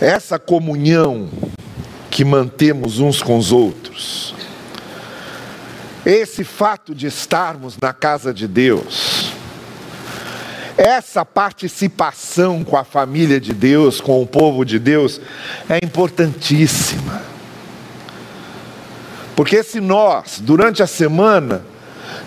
Essa 0.00 0.36
comunhão 0.36 1.28
que 2.10 2.24
mantemos 2.24 2.98
uns 2.98 3.22
com 3.22 3.38
os 3.38 3.52
outros, 3.52 4.34
esse 6.04 6.42
fato 6.42 6.96
de 6.96 7.06
estarmos 7.06 7.78
na 7.80 7.92
casa 7.92 8.34
de 8.34 8.48
Deus, 8.48 9.32
essa 10.76 11.24
participação 11.24 12.64
com 12.64 12.76
a 12.76 12.82
família 12.82 13.40
de 13.40 13.54
Deus, 13.54 14.00
com 14.00 14.20
o 14.20 14.26
povo 14.26 14.64
de 14.64 14.80
Deus, 14.80 15.20
é 15.70 15.78
importantíssima. 15.80 17.22
Porque 19.36 19.62
se 19.62 19.80
nós, 19.80 20.40
durante 20.40 20.82
a 20.82 20.88
semana, 20.88 21.64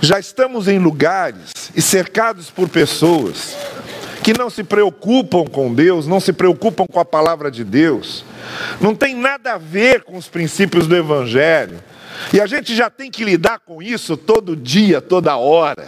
já 0.02 0.20
estamos 0.20 0.68
em 0.68 0.80
lugares 0.80 1.52
e 1.76 1.82
cercados 1.82 2.50
por 2.50 2.70
pessoas 2.70 3.56
que 4.24 4.38
não 4.38 4.50
se 4.50 4.64
preocupam 4.64 5.46
com 5.46 5.74
Deus, 5.74 6.06
não 6.06 6.20
se 6.20 6.34
preocupam 6.34 6.86
com 6.86 7.00
a 7.00 7.06
palavra 7.06 7.50
de 7.50 7.64
Deus, 7.64 8.26
não 8.82 8.94
tem 8.94 9.16
nada 9.16 9.54
a 9.54 9.58
ver 9.58 10.04
com 10.04 10.18
os 10.18 10.28
princípios 10.28 10.86
do 10.86 10.96
Evangelho, 10.96 11.82
e 12.34 12.42
a 12.42 12.46
gente 12.46 12.76
já 12.76 12.90
tem 12.90 13.10
que 13.10 13.24
lidar 13.24 13.60
com 13.60 13.82
isso 13.82 14.18
todo 14.18 14.56
dia, 14.56 15.00
toda 15.00 15.38
hora. 15.38 15.88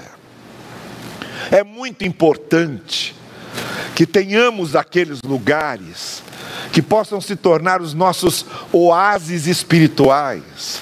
É 1.51 1.63
muito 1.63 2.05
importante 2.05 3.15
que 3.95 4.05
tenhamos 4.05 4.75
aqueles 4.75 5.21
lugares 5.21 6.23
que 6.71 6.81
possam 6.81 7.19
se 7.19 7.35
tornar 7.35 7.81
os 7.81 7.93
nossos 7.93 8.45
oásis 8.71 9.47
espirituais, 9.47 10.81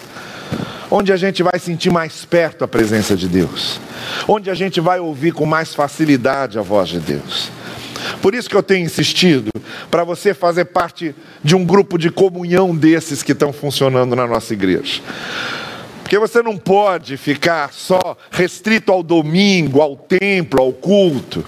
onde 0.90 1.12
a 1.12 1.18
gente 1.18 1.44
vai 1.44 1.60
sentir 1.60 1.92
mais 1.92 2.26
perto 2.26 2.64
a 2.64 2.68
presença 2.68 3.16
de 3.16 3.28
Deus, 3.28 3.80
onde 4.28 4.50
a 4.50 4.54
gente 4.54 4.80
vai 4.80 5.00
ouvir 5.00 5.32
com 5.32 5.46
mais 5.46 5.74
facilidade 5.74 6.58
a 6.58 6.62
voz 6.62 6.90
de 6.90 7.00
Deus. 7.00 7.52
Por 8.22 8.34
isso 8.34 8.50
que 8.50 8.56
eu 8.56 8.64
tenho 8.64 8.86
insistido 8.86 9.52
para 9.90 10.04
você 10.04 10.34
fazer 10.34 10.66
parte 10.66 11.16
de 11.44 11.56
um 11.56 11.66
grupo 11.66 11.98
de 11.98 12.10
comunhão 12.10 12.76
desses 12.76 13.24
que 13.24 13.32
estão 13.32 13.52
funcionando 13.52 14.16
na 14.16 14.28
nossa 14.28 14.54
igreja. 14.54 15.02
Porque 16.08 16.18
você 16.18 16.42
não 16.42 16.58
pode 16.58 17.18
ficar 17.18 17.74
só 17.74 18.16
restrito 18.32 18.94
ao 18.94 19.04
domingo, 19.04 19.82
ao 19.82 19.98
templo, 19.98 20.62
ao 20.62 20.72
culto. 20.72 21.44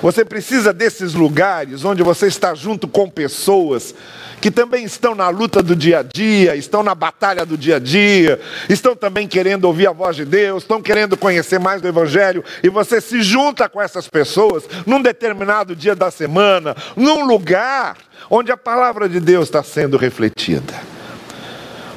Você 0.00 0.24
precisa 0.24 0.72
desses 0.72 1.12
lugares 1.12 1.84
onde 1.84 2.02
você 2.02 2.26
está 2.26 2.54
junto 2.54 2.88
com 2.88 3.10
pessoas 3.10 3.94
que 4.40 4.50
também 4.50 4.84
estão 4.84 5.14
na 5.14 5.28
luta 5.28 5.62
do 5.62 5.76
dia 5.76 5.98
a 5.98 6.02
dia, 6.02 6.56
estão 6.56 6.82
na 6.82 6.94
batalha 6.94 7.44
do 7.44 7.58
dia 7.58 7.76
a 7.76 7.78
dia, 7.78 8.40
estão 8.70 8.96
também 8.96 9.28
querendo 9.28 9.66
ouvir 9.66 9.86
a 9.86 9.92
voz 9.92 10.16
de 10.16 10.24
Deus, 10.24 10.62
estão 10.62 10.80
querendo 10.80 11.14
conhecer 11.14 11.60
mais 11.60 11.82
do 11.82 11.88
Evangelho, 11.88 12.42
e 12.62 12.70
você 12.70 13.02
se 13.02 13.22
junta 13.22 13.68
com 13.68 13.82
essas 13.82 14.08
pessoas 14.08 14.64
num 14.86 15.02
determinado 15.02 15.76
dia 15.76 15.94
da 15.94 16.10
semana, 16.10 16.74
num 16.96 17.26
lugar 17.26 17.98
onde 18.30 18.50
a 18.50 18.56
palavra 18.56 19.06
de 19.10 19.20
Deus 19.20 19.48
está 19.48 19.62
sendo 19.62 19.98
refletida 19.98 20.89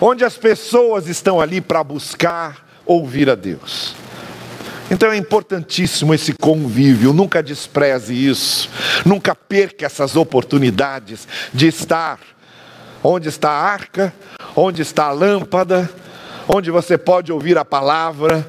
onde 0.06 0.26
as 0.26 0.36
pessoas 0.36 1.08
estão 1.08 1.40
ali 1.40 1.62
para 1.62 1.82
buscar 1.82 2.68
ouvir 2.86 3.30
a 3.30 3.36
Deus. 3.36 3.96
Então 4.92 5.10
é 5.10 5.16
importantíssimo 5.16 6.14
esse 6.14 6.34
convívio, 6.34 7.14
nunca 7.14 7.42
despreze 7.42 8.14
isso, 8.14 8.70
nunca 9.06 9.34
perca 9.34 9.86
essas 9.86 10.18
oportunidades 10.18 11.26
de 11.54 11.68
estar 11.68 12.20
onde 13.02 13.30
está 13.30 13.50
a 13.50 13.64
arca, 13.64 14.14
onde 14.54 14.82
está 14.82 15.06
a 15.06 15.12
lâmpada, 15.14 15.90
onde 16.50 16.70
você 16.70 16.98
pode 16.98 17.32
ouvir 17.32 17.58
a 17.58 17.64
palavra, 17.64 18.46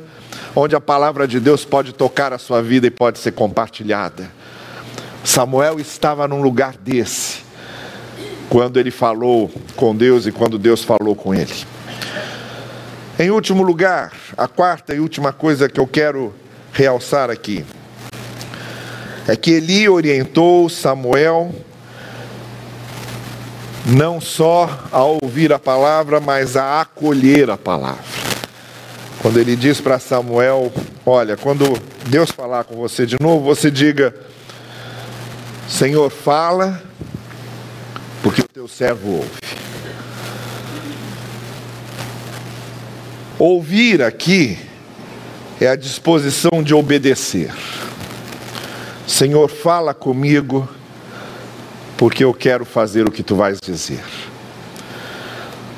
onde 0.56 0.74
a 0.74 0.80
palavra 0.80 1.28
de 1.28 1.38
Deus 1.38 1.64
pode 1.64 1.92
tocar 1.92 2.32
a 2.32 2.38
sua 2.38 2.60
vida 2.60 2.88
e 2.88 2.90
pode 2.90 3.20
ser 3.20 3.30
compartilhada. 3.30 4.28
Samuel 5.22 5.78
estava 5.78 6.26
num 6.26 6.42
lugar 6.42 6.76
desse, 6.76 7.43
quando 8.48 8.78
ele 8.78 8.90
falou 8.90 9.50
com 9.76 9.94
Deus 9.94 10.26
e 10.26 10.32
quando 10.32 10.58
Deus 10.58 10.82
falou 10.82 11.14
com 11.14 11.34
ele. 11.34 11.54
Em 13.18 13.30
último 13.30 13.62
lugar, 13.62 14.12
a 14.36 14.48
quarta 14.48 14.94
e 14.94 15.00
última 15.00 15.32
coisa 15.32 15.68
que 15.68 15.78
eu 15.78 15.86
quero 15.86 16.34
realçar 16.72 17.30
aqui 17.30 17.64
é 19.26 19.36
que 19.36 19.52
Eli 19.52 19.88
orientou 19.88 20.68
Samuel 20.68 21.54
não 23.86 24.20
só 24.20 24.68
a 24.90 25.02
ouvir 25.02 25.52
a 25.52 25.58
palavra, 25.58 26.20
mas 26.20 26.56
a 26.56 26.80
acolher 26.80 27.50
a 27.50 27.56
palavra. 27.56 28.02
Quando 29.20 29.38
ele 29.38 29.56
diz 29.56 29.80
para 29.80 29.98
Samuel: 29.98 30.72
Olha, 31.04 31.36
quando 31.36 31.64
Deus 32.06 32.30
falar 32.30 32.64
com 32.64 32.74
você 32.76 33.06
de 33.06 33.16
novo, 33.20 33.44
você 33.44 33.70
diga: 33.70 34.14
Senhor, 35.68 36.10
fala, 36.10 36.82
teu 38.64 38.68
servo 38.68 39.16
ouve. 39.16 39.30
Ouvir 43.38 44.02
aqui 44.02 44.58
é 45.60 45.68
a 45.68 45.76
disposição 45.76 46.62
de 46.62 46.72
obedecer. 46.72 47.52
Senhor, 49.06 49.48
fala 49.50 49.92
comigo, 49.92 50.66
porque 51.98 52.24
eu 52.24 52.32
quero 52.32 52.64
fazer 52.64 53.06
o 53.06 53.12
que 53.12 53.22
tu 53.22 53.36
vais 53.36 53.58
dizer. 53.60 54.02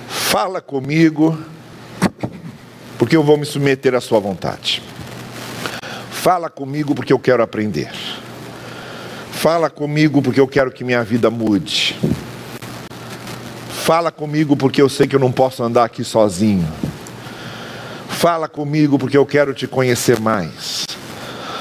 Fala 0.09 0.61
comigo, 0.61 1.37
porque 2.99 3.17
eu 3.17 3.25
vou 3.25 3.37
me 3.37 3.45
submeter 3.45 3.97
à 3.97 4.01
sua 4.01 4.21
vontade. 4.21 4.81
Fala 6.11 6.49
comigo, 6.49 6.95
porque 6.95 7.13
eu 7.13 7.19
quero 7.19 7.43
aprender. 7.43 7.91
Fala 9.33 9.69
comigo, 9.69 10.23
porque 10.23 10.41
eu 10.41 10.47
quero 10.47 10.71
que 10.71 10.85
minha 10.85 11.03
vida 11.03 11.31
mude. 11.31 11.97
Fala 13.87 14.11
comigo 14.11 14.57
porque 14.57 14.83
eu 14.83 14.89
sei 14.89 15.07
que 15.07 15.15
eu 15.15 15.21
não 15.21 15.31
posso 15.31 15.63
andar 15.63 15.85
aqui 15.85 16.03
sozinho. 16.03 16.67
Fala 18.09 18.49
comigo 18.49 18.99
porque 18.99 19.17
eu 19.17 19.25
quero 19.25 19.55
te 19.55 19.69
conhecer 19.69 20.19
mais. 20.19 20.85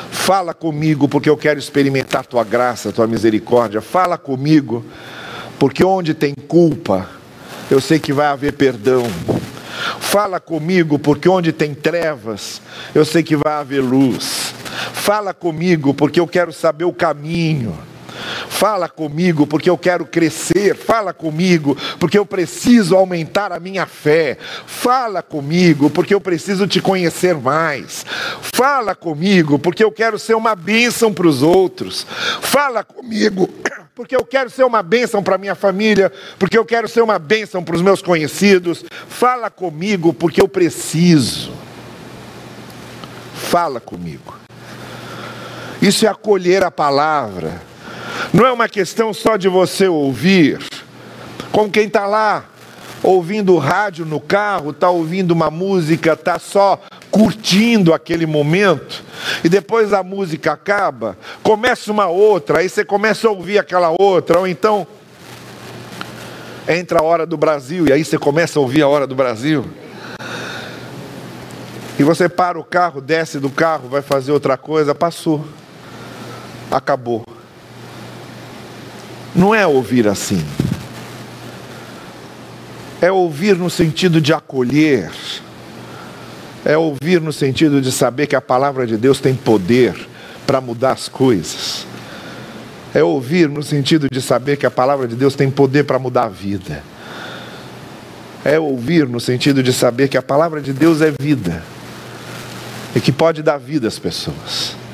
Fala 0.10 0.52
comigo 0.52 1.08
porque 1.08 1.30
eu 1.30 1.38
quero 1.38 1.60
experimentar 1.60 2.26
tua 2.26 2.44
graça, 2.44 2.92
tua 2.92 3.06
misericórdia. 3.06 3.80
Fala 3.80 4.18
comigo 4.18 4.84
porque 5.60 5.84
onde 5.84 6.16
tem 6.16 6.34
culpa, 6.34 7.08
eu 7.70 7.80
sei 7.80 8.00
que 8.00 8.12
vai 8.12 8.26
haver 8.26 8.54
perdão. 8.54 9.04
Fala 10.00 10.40
comigo 10.40 10.98
porque 10.98 11.30
onde 11.30 11.52
tem 11.52 11.76
trevas, 11.76 12.60
eu 12.96 13.06
sei 13.06 13.22
que 13.22 13.36
vai 13.36 13.54
haver 13.54 13.82
luz. 13.82 14.52
Fala 14.94 15.32
comigo 15.32 15.94
porque 15.94 16.20
eu 16.20 16.26
quero 16.26 16.52
saber 16.52 16.86
o 16.86 16.92
caminho. 16.92 17.78
Fala 18.56 18.88
comigo 18.88 19.46
porque 19.46 19.70
eu 19.70 19.78
quero 19.78 20.06
crescer. 20.06 20.78
Fala 20.78 21.14
comigo 21.14 21.78
porque 22.00 22.18
eu 22.18 22.26
preciso 22.26 22.96
aumentar 22.96 23.52
a 23.52 23.60
minha 23.60 23.86
fé. 23.86 24.38
Fala 24.66 25.22
comigo 25.22 25.90
porque 25.90 26.16
eu 26.16 26.22
preciso 26.22 26.66
te 26.66 26.80
conhecer 26.80 27.36
mais. 27.36 28.06
Fala 28.42 28.96
comigo 28.96 29.60
porque 29.60 29.84
eu 29.84 29.92
quero 29.92 30.18
ser 30.18 30.36
uma 30.36 30.56
bênção 30.56 31.14
para 31.14 31.28
os 31.28 31.44
outros. 31.44 32.08
Fala 32.40 32.82
comigo 32.82 33.50
porque 33.94 34.16
eu 34.16 34.24
quero 34.24 34.50
ser 34.50 34.64
uma 34.64 34.82
bênção 34.82 35.22
para 35.22 35.38
minha 35.38 35.54
família, 35.54 36.10
porque 36.40 36.58
eu 36.58 36.64
quero 36.64 36.88
ser 36.88 37.02
uma 37.02 37.20
bênção 37.20 37.62
para 37.62 37.76
os 37.76 37.82
meus 37.82 38.02
conhecidos. 38.02 38.86
Fala 39.10 39.50
comigo 39.50 40.14
porque 40.14 40.42
eu 40.42 40.48
preciso. 40.48 41.52
Fala 43.34 43.82
comigo. 43.82 44.34
Isso 45.82 46.06
é 46.06 46.10
acolher 46.10 46.64
a 46.64 46.72
palavra 46.72 47.75
não 48.34 48.46
é 48.46 48.52
uma 48.52 48.68
questão 48.68 49.14
só 49.14 49.38
de 49.38 49.48
você 49.48 49.88
ouvir, 49.88 50.60
como 51.52 51.70
quem 51.70 51.88
está 51.88 52.06
lá 52.06 52.46
ouvindo 53.04 53.58
rádio 53.58 54.06
no 54.06 54.20
carro, 54.20 54.72
está 54.72 54.90
ouvindo 54.90 55.32
uma 55.32 55.52
música, 55.52 56.14
está 56.14 56.40
só 56.40 56.82
curtindo 57.12 57.94
aquele 57.94 58.26
momento, 58.26 59.04
e 59.44 59.50
depois 59.50 59.94
a 59.94 60.04
música 60.04 60.54
acaba, 60.54 61.18
começa 61.44 61.92
uma 61.92 62.08
outra, 62.08 62.60
aí 62.60 62.70
você 62.70 62.84
começa 62.84 63.28
a 63.28 63.32
ouvir 63.32 63.60
aquela 63.60 63.94
outra, 64.00 64.40
ou 64.40 64.48
então 64.48 64.88
entra 66.68 67.00
a 67.00 67.04
hora 67.04 67.26
do 67.26 67.38
Brasil, 67.38 67.88
e 67.88 67.94
aí 67.94 68.04
você 68.04 68.18
começa 68.18 68.58
a 68.58 68.62
ouvir 68.62 68.82
a 68.82 68.88
hora 68.88 69.06
do 69.06 69.16
Brasil. 69.16 69.66
E 71.98 72.04
você 72.04 72.28
para 72.28 72.60
o 72.60 72.64
carro, 72.64 73.00
desce 73.00 73.40
do 73.40 73.50
carro, 73.50 73.88
vai 73.88 74.02
fazer 74.02 74.32
outra 74.32 74.58
coisa, 74.58 74.94
passou. 74.94 75.46
Acabou. 76.70 77.24
Não 79.36 79.54
é 79.54 79.68
ouvir 79.68 80.08
assim. 80.08 80.42
É 83.02 83.12
ouvir 83.12 83.58
no 83.58 83.70
sentido 83.70 84.22
de 84.22 84.34
acolher. 84.34 85.12
É 86.64 86.78
ouvir 86.78 87.20
no 87.20 87.34
sentido 87.34 87.82
de 87.82 87.92
saber 87.92 88.28
que 88.28 88.36
a 88.36 88.42
palavra 88.42 88.88
de 88.88 88.96
Deus 88.96 89.20
tem 89.20 89.36
poder 89.36 90.08
para 90.48 90.62
mudar 90.62 90.94
as 90.94 91.10
coisas. 91.10 91.86
É 92.94 93.04
ouvir 93.04 93.50
no 93.50 93.62
sentido 93.62 94.08
de 94.10 94.22
saber 94.22 94.56
que 94.56 94.66
a 94.66 94.72
palavra 94.72 95.06
de 95.06 95.16
Deus 95.16 95.36
tem 95.36 95.52
poder 95.52 95.84
para 95.84 96.00
mudar 96.00 96.24
a 96.24 96.30
vida. 96.30 96.82
É 98.44 98.58
ouvir 98.58 99.06
no 99.08 99.20
sentido 99.20 99.62
de 99.62 99.74
saber 99.74 100.08
que 100.08 100.18
a 100.18 100.22
palavra 100.22 100.62
de 100.62 100.72
Deus 100.72 101.02
é 101.02 101.12
vida 101.20 101.62
e 102.96 103.02
que 103.02 103.12
pode 103.12 103.44
dar 103.44 103.58
vida 103.58 103.88
às 103.88 104.00
pessoas. 104.00 104.85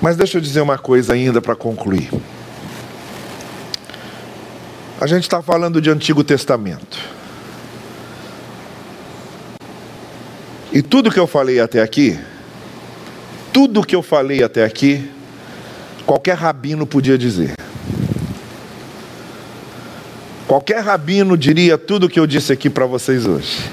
Mas 0.00 0.16
deixa 0.16 0.38
eu 0.38 0.40
dizer 0.40 0.60
uma 0.60 0.78
coisa 0.78 1.12
ainda 1.12 1.42
para 1.42 1.54
concluir. 1.54 2.10
A 5.00 5.06
gente 5.06 5.22
está 5.22 5.42
falando 5.42 5.80
de 5.80 5.90
Antigo 5.90 6.24
Testamento. 6.24 6.98
E 10.72 10.82
tudo 10.82 11.10
que 11.10 11.18
eu 11.18 11.26
falei 11.26 11.60
até 11.60 11.82
aqui, 11.82 12.18
tudo 13.52 13.82
que 13.82 13.94
eu 13.94 14.02
falei 14.02 14.42
até 14.42 14.64
aqui, 14.64 15.10
qualquer 16.06 16.36
rabino 16.36 16.86
podia 16.86 17.18
dizer. 17.18 17.54
Qualquer 20.46 20.80
rabino 20.80 21.36
diria 21.36 21.76
tudo 21.76 22.06
o 22.06 22.08
que 22.08 22.18
eu 22.18 22.26
disse 22.26 22.52
aqui 22.52 22.70
para 22.70 22.86
vocês 22.86 23.26
hoje. 23.26 23.70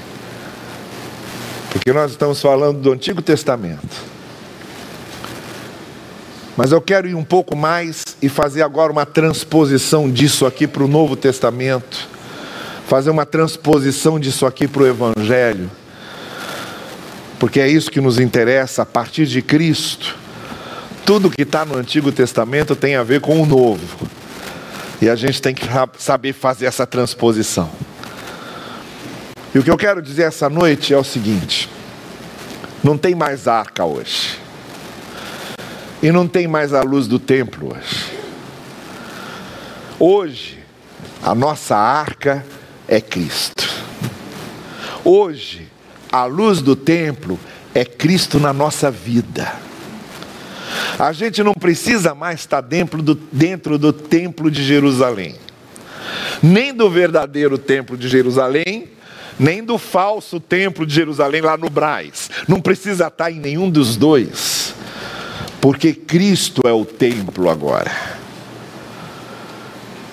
Porque 1.70 1.92
nós 1.92 2.12
estamos 2.12 2.40
falando 2.40 2.80
do 2.80 2.92
Antigo 2.92 3.22
Testamento. 3.22 4.17
Mas 6.58 6.72
eu 6.72 6.80
quero 6.80 7.08
ir 7.08 7.14
um 7.14 7.22
pouco 7.22 7.54
mais 7.54 8.02
e 8.20 8.28
fazer 8.28 8.62
agora 8.62 8.90
uma 8.90 9.06
transposição 9.06 10.10
disso 10.10 10.44
aqui 10.44 10.66
para 10.66 10.82
o 10.82 10.88
Novo 10.88 11.14
Testamento, 11.14 12.08
fazer 12.88 13.10
uma 13.10 13.24
transposição 13.24 14.18
disso 14.18 14.44
aqui 14.44 14.66
para 14.66 14.82
o 14.82 14.86
Evangelho, 14.88 15.70
porque 17.38 17.60
é 17.60 17.68
isso 17.68 17.92
que 17.92 18.00
nos 18.00 18.18
interessa 18.18 18.82
a 18.82 18.84
partir 18.84 19.24
de 19.26 19.40
Cristo. 19.40 20.16
Tudo 21.06 21.30
que 21.30 21.42
está 21.42 21.64
no 21.64 21.76
Antigo 21.76 22.10
Testamento 22.10 22.74
tem 22.74 22.96
a 22.96 23.04
ver 23.04 23.20
com 23.20 23.40
o 23.40 23.46
Novo, 23.46 24.08
e 25.00 25.08
a 25.08 25.14
gente 25.14 25.40
tem 25.40 25.54
que 25.54 25.64
saber 25.96 26.32
fazer 26.32 26.66
essa 26.66 26.84
transposição. 26.84 27.70
E 29.54 29.60
o 29.60 29.62
que 29.62 29.70
eu 29.70 29.76
quero 29.76 30.02
dizer 30.02 30.22
essa 30.22 30.50
noite 30.50 30.92
é 30.92 30.98
o 30.98 31.04
seguinte: 31.04 31.70
não 32.82 32.98
tem 32.98 33.14
mais 33.14 33.46
arca 33.46 33.84
hoje. 33.84 34.37
E 36.02 36.12
não 36.12 36.28
tem 36.28 36.46
mais 36.46 36.72
a 36.72 36.82
luz 36.82 37.08
do 37.08 37.18
templo 37.18 37.74
hoje. 37.74 38.18
Hoje, 39.98 40.58
a 41.22 41.34
nossa 41.34 41.76
arca 41.76 42.46
é 42.86 43.00
Cristo. 43.00 43.68
Hoje, 45.04 45.66
a 46.12 46.24
luz 46.24 46.62
do 46.62 46.76
templo 46.76 47.38
é 47.74 47.84
Cristo 47.84 48.38
na 48.38 48.52
nossa 48.52 48.90
vida. 48.90 49.52
A 50.98 51.12
gente 51.12 51.42
não 51.42 51.54
precisa 51.54 52.14
mais 52.14 52.40
estar 52.40 52.60
dentro 52.60 53.02
do, 53.02 53.14
dentro 53.14 53.78
do 53.78 53.92
templo 53.92 54.50
de 54.50 54.62
Jerusalém, 54.64 55.36
nem 56.42 56.72
do 56.72 56.88
verdadeiro 56.90 57.58
templo 57.58 57.96
de 57.96 58.08
Jerusalém, 58.08 58.88
nem 59.38 59.62
do 59.62 59.78
falso 59.78 60.40
templo 60.40 60.84
de 60.84 60.94
Jerusalém 60.94 61.40
lá 61.40 61.56
no 61.56 61.70
Braz. 61.70 62.30
Não 62.48 62.60
precisa 62.60 63.06
estar 63.06 63.30
em 63.30 63.38
nenhum 63.38 63.70
dos 63.70 63.96
dois, 63.96 64.67
porque 65.60 65.92
Cristo 65.92 66.62
é 66.66 66.72
o 66.72 66.84
templo 66.84 67.48
agora. 67.48 67.90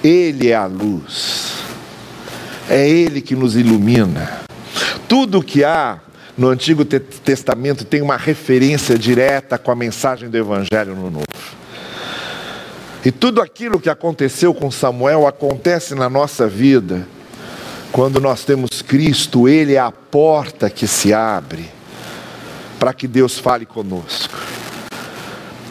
Ele 0.04 0.50
é 0.50 0.56
a 0.56 0.66
luz, 0.66 1.54
é 2.70 2.88
Ele 2.88 3.22
que 3.22 3.36
nos 3.36 3.56
ilumina. 3.56 4.42
Tudo 5.08 5.42
que 5.42 5.64
há 5.64 6.00
no 6.38 6.50
Antigo 6.50 6.84
Testamento 6.86 7.86
tem 7.86 8.02
uma 8.02 8.18
referência 8.18 8.98
direta 8.98 9.58
com 9.58 9.72
a 9.72 9.76
mensagem 9.76 10.30
do 10.30 10.38
Evangelho 10.38 10.96
no 10.96 11.10
Novo. 11.10 11.26
E 13.04 13.12
tudo 13.12 13.42
aquilo 13.42 13.80
que 13.80 13.90
aconteceu 13.90 14.54
com 14.54 14.70
Samuel 14.70 15.28
acontece 15.28 15.96
na 15.96 16.10
nossa 16.10 16.48
vida 16.48 17.08
quando 17.96 18.20
nós 18.20 18.44
temos 18.44 18.82
Cristo, 18.82 19.48
Ele 19.48 19.76
é 19.76 19.80
a 19.80 19.90
porta 19.90 20.70
que 20.70 20.86
se 20.86 21.14
abre 21.14 21.66
para 22.78 22.94
que 22.94 23.08
Deus 23.08 23.40
fale 23.40 23.66
conosco. 23.66 24.38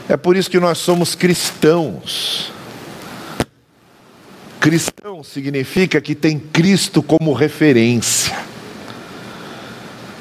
É 0.09 0.17
por 0.17 0.37
isso 0.37 0.51
que 0.51 0.61
nós 0.61 0.79
somos 0.79 1.15
cristãos. 1.15 2.53
Cristão 4.61 5.23
significa 5.23 6.01
que 6.01 6.15
tem 6.15 6.39
Cristo 6.39 7.03
como 7.03 7.33
referência. 7.33 8.37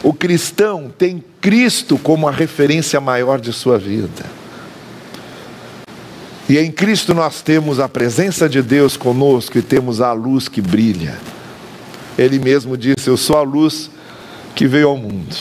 O 0.03 0.13
cristão 0.13 0.91
tem 0.97 1.23
Cristo 1.39 1.97
como 1.97 2.27
a 2.27 2.31
referência 2.31 2.99
maior 2.99 3.39
de 3.39 3.53
sua 3.53 3.77
vida. 3.77 4.25
E 6.47 6.57
em 6.57 6.71
Cristo 6.71 7.13
nós 7.13 7.41
temos 7.41 7.79
a 7.79 7.87
presença 7.87 8.49
de 8.49 8.61
Deus 8.61 8.97
conosco 8.97 9.57
e 9.57 9.61
temos 9.61 10.01
a 10.01 10.11
luz 10.11 10.49
que 10.49 10.61
brilha. 10.61 11.17
Ele 12.17 12.37
mesmo 12.37 12.75
disse: 12.77 13.07
Eu 13.07 13.15
sou 13.15 13.37
a 13.37 13.41
luz 13.41 13.89
que 14.53 14.67
veio 14.67 14.89
ao 14.89 14.97
mundo. 14.97 15.35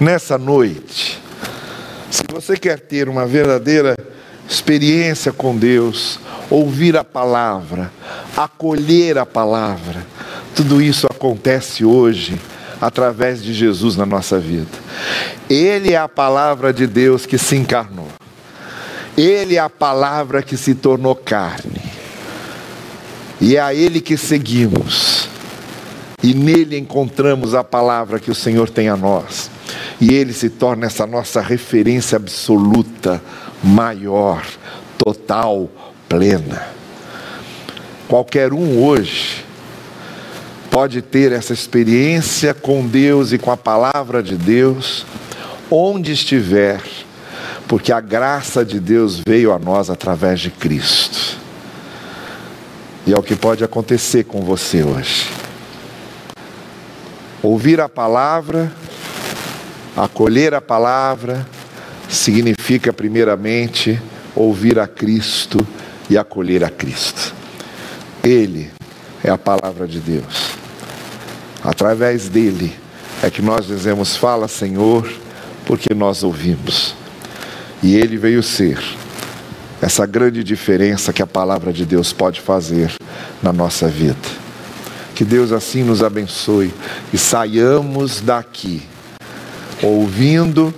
Nessa 0.00 0.36
noite, 0.36 1.22
se 2.16 2.22
você 2.32 2.56
quer 2.56 2.80
ter 2.80 3.10
uma 3.10 3.26
verdadeira 3.26 3.94
experiência 4.48 5.34
com 5.34 5.54
Deus, 5.54 6.18
ouvir 6.48 6.96
a 6.96 7.04
palavra, 7.04 7.92
acolher 8.34 9.18
a 9.18 9.26
palavra, 9.26 10.02
tudo 10.54 10.80
isso 10.80 11.06
acontece 11.10 11.84
hoje 11.84 12.40
através 12.80 13.42
de 13.42 13.52
Jesus 13.52 13.96
na 13.96 14.06
nossa 14.06 14.38
vida. 14.38 14.70
Ele 15.50 15.92
é 15.92 15.98
a 15.98 16.08
palavra 16.08 16.72
de 16.72 16.86
Deus 16.86 17.26
que 17.26 17.36
se 17.36 17.54
encarnou. 17.54 18.08
Ele 19.14 19.56
é 19.56 19.60
a 19.60 19.68
palavra 19.68 20.42
que 20.42 20.56
se 20.56 20.74
tornou 20.74 21.14
carne. 21.14 21.82
E 23.38 23.56
é 23.56 23.60
a 23.60 23.74
Ele 23.74 24.00
que 24.00 24.16
seguimos. 24.16 25.28
E 26.22 26.32
nele 26.32 26.78
encontramos 26.78 27.54
a 27.54 27.62
palavra 27.62 28.18
que 28.18 28.30
o 28.30 28.34
Senhor 28.34 28.70
tem 28.70 28.88
a 28.88 28.96
nós. 28.96 29.50
E 30.00 30.14
Ele 30.14 30.32
se 30.32 30.50
torna 30.50 30.86
essa 30.86 31.06
nossa 31.06 31.40
referência 31.40 32.16
absoluta, 32.16 33.22
maior, 33.62 34.44
total, 34.98 35.70
plena. 36.08 36.68
Qualquer 38.08 38.52
um 38.52 38.82
hoje 38.84 39.44
pode 40.70 41.00
ter 41.00 41.32
essa 41.32 41.52
experiência 41.52 42.52
com 42.52 42.86
Deus 42.86 43.32
e 43.32 43.38
com 43.38 43.50
a 43.50 43.56
palavra 43.56 44.22
de 44.22 44.36
Deus, 44.36 45.06
onde 45.70 46.12
estiver, 46.12 46.82
porque 47.66 47.90
a 47.90 48.00
graça 48.00 48.64
de 48.64 48.78
Deus 48.78 49.20
veio 49.26 49.52
a 49.52 49.58
nós 49.58 49.88
através 49.88 50.38
de 50.38 50.50
Cristo. 50.50 51.38
E 53.06 53.12
é 53.12 53.18
o 53.18 53.22
que 53.22 53.34
pode 53.34 53.64
acontecer 53.64 54.24
com 54.24 54.42
você 54.42 54.82
hoje. 54.82 55.30
Ouvir 57.42 57.80
a 57.80 57.88
palavra, 57.88 58.70
acolher 59.96 60.52
a 60.52 60.60
palavra, 60.60 61.46
significa, 62.08 62.92
primeiramente, 62.92 64.00
ouvir 64.34 64.78
a 64.78 64.86
Cristo 64.86 65.66
e 66.10 66.18
acolher 66.18 66.62
a 66.62 66.70
Cristo. 66.70 67.34
Ele 68.22 68.70
é 69.24 69.30
a 69.30 69.38
palavra 69.38 69.86
de 69.86 69.98
Deus. 69.98 70.56
Através 71.64 72.28
dele 72.28 72.72
é 73.22 73.30
que 73.30 73.40
nós 73.40 73.66
dizemos: 73.66 74.16
Fala, 74.16 74.46
Senhor, 74.46 75.10
porque 75.64 75.94
nós 75.94 76.22
ouvimos. 76.22 76.94
E 77.82 77.96
ele 77.96 78.16
veio 78.16 78.42
ser 78.42 78.78
essa 79.80 80.06
grande 80.06 80.42
diferença 80.42 81.12
que 81.12 81.22
a 81.22 81.26
palavra 81.26 81.72
de 81.72 81.84
Deus 81.84 82.12
pode 82.12 82.40
fazer 82.40 82.94
na 83.42 83.52
nossa 83.52 83.88
vida. 83.88 84.16
Que 85.14 85.24
Deus 85.24 85.52
assim 85.52 85.82
nos 85.82 86.02
abençoe 86.02 86.72
e 87.12 87.18
saiamos 87.18 88.20
daqui 88.20 88.82
ouvindo 89.82 90.72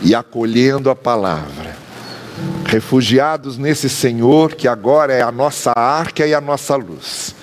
e 0.00 0.14
acolhendo 0.14 0.90
a 0.90 0.96
palavra, 0.96 1.76
refugiados 2.64 3.56
nesse 3.56 3.88
Senhor 3.88 4.54
que 4.54 4.66
agora 4.66 5.12
é 5.12 5.22
a 5.22 5.30
nossa 5.30 5.72
arca 5.76 6.26
e 6.26 6.34
a 6.34 6.40
nossa 6.40 6.76
luz, 6.76 7.34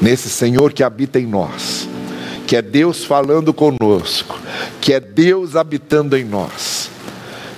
nesse 0.00 0.30
Senhor 0.30 0.72
que 0.72 0.82
habita 0.82 1.18
em 1.18 1.26
nós, 1.26 1.88
que 2.46 2.56
é 2.56 2.62
Deus 2.62 3.04
falando 3.04 3.52
conosco, 3.52 4.38
que 4.80 4.92
é 4.92 5.00
Deus 5.00 5.56
habitando 5.56 6.16
em 6.16 6.24
nós 6.24 6.90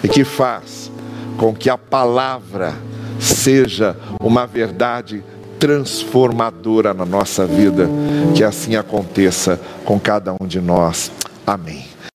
e 0.03 0.09
que 0.09 0.25
faz 0.25 0.91
com 1.37 1.55
que 1.55 1.69
a 1.69 1.77
palavra 1.77 2.75
seja 3.21 3.97
uma 4.21 4.47
verdade 4.47 5.23
transformadora 5.59 6.93
na 6.93 7.05
nossa 7.05 7.47
vida, 7.47 7.89
que 8.35 8.45
assim 8.45 8.77
aconteça 8.77 9.61
com 9.85 9.99
cada 9.99 10.35
um 10.41 10.47
de 10.47 10.61
nós. 10.61 11.11
Amém. 11.47 11.86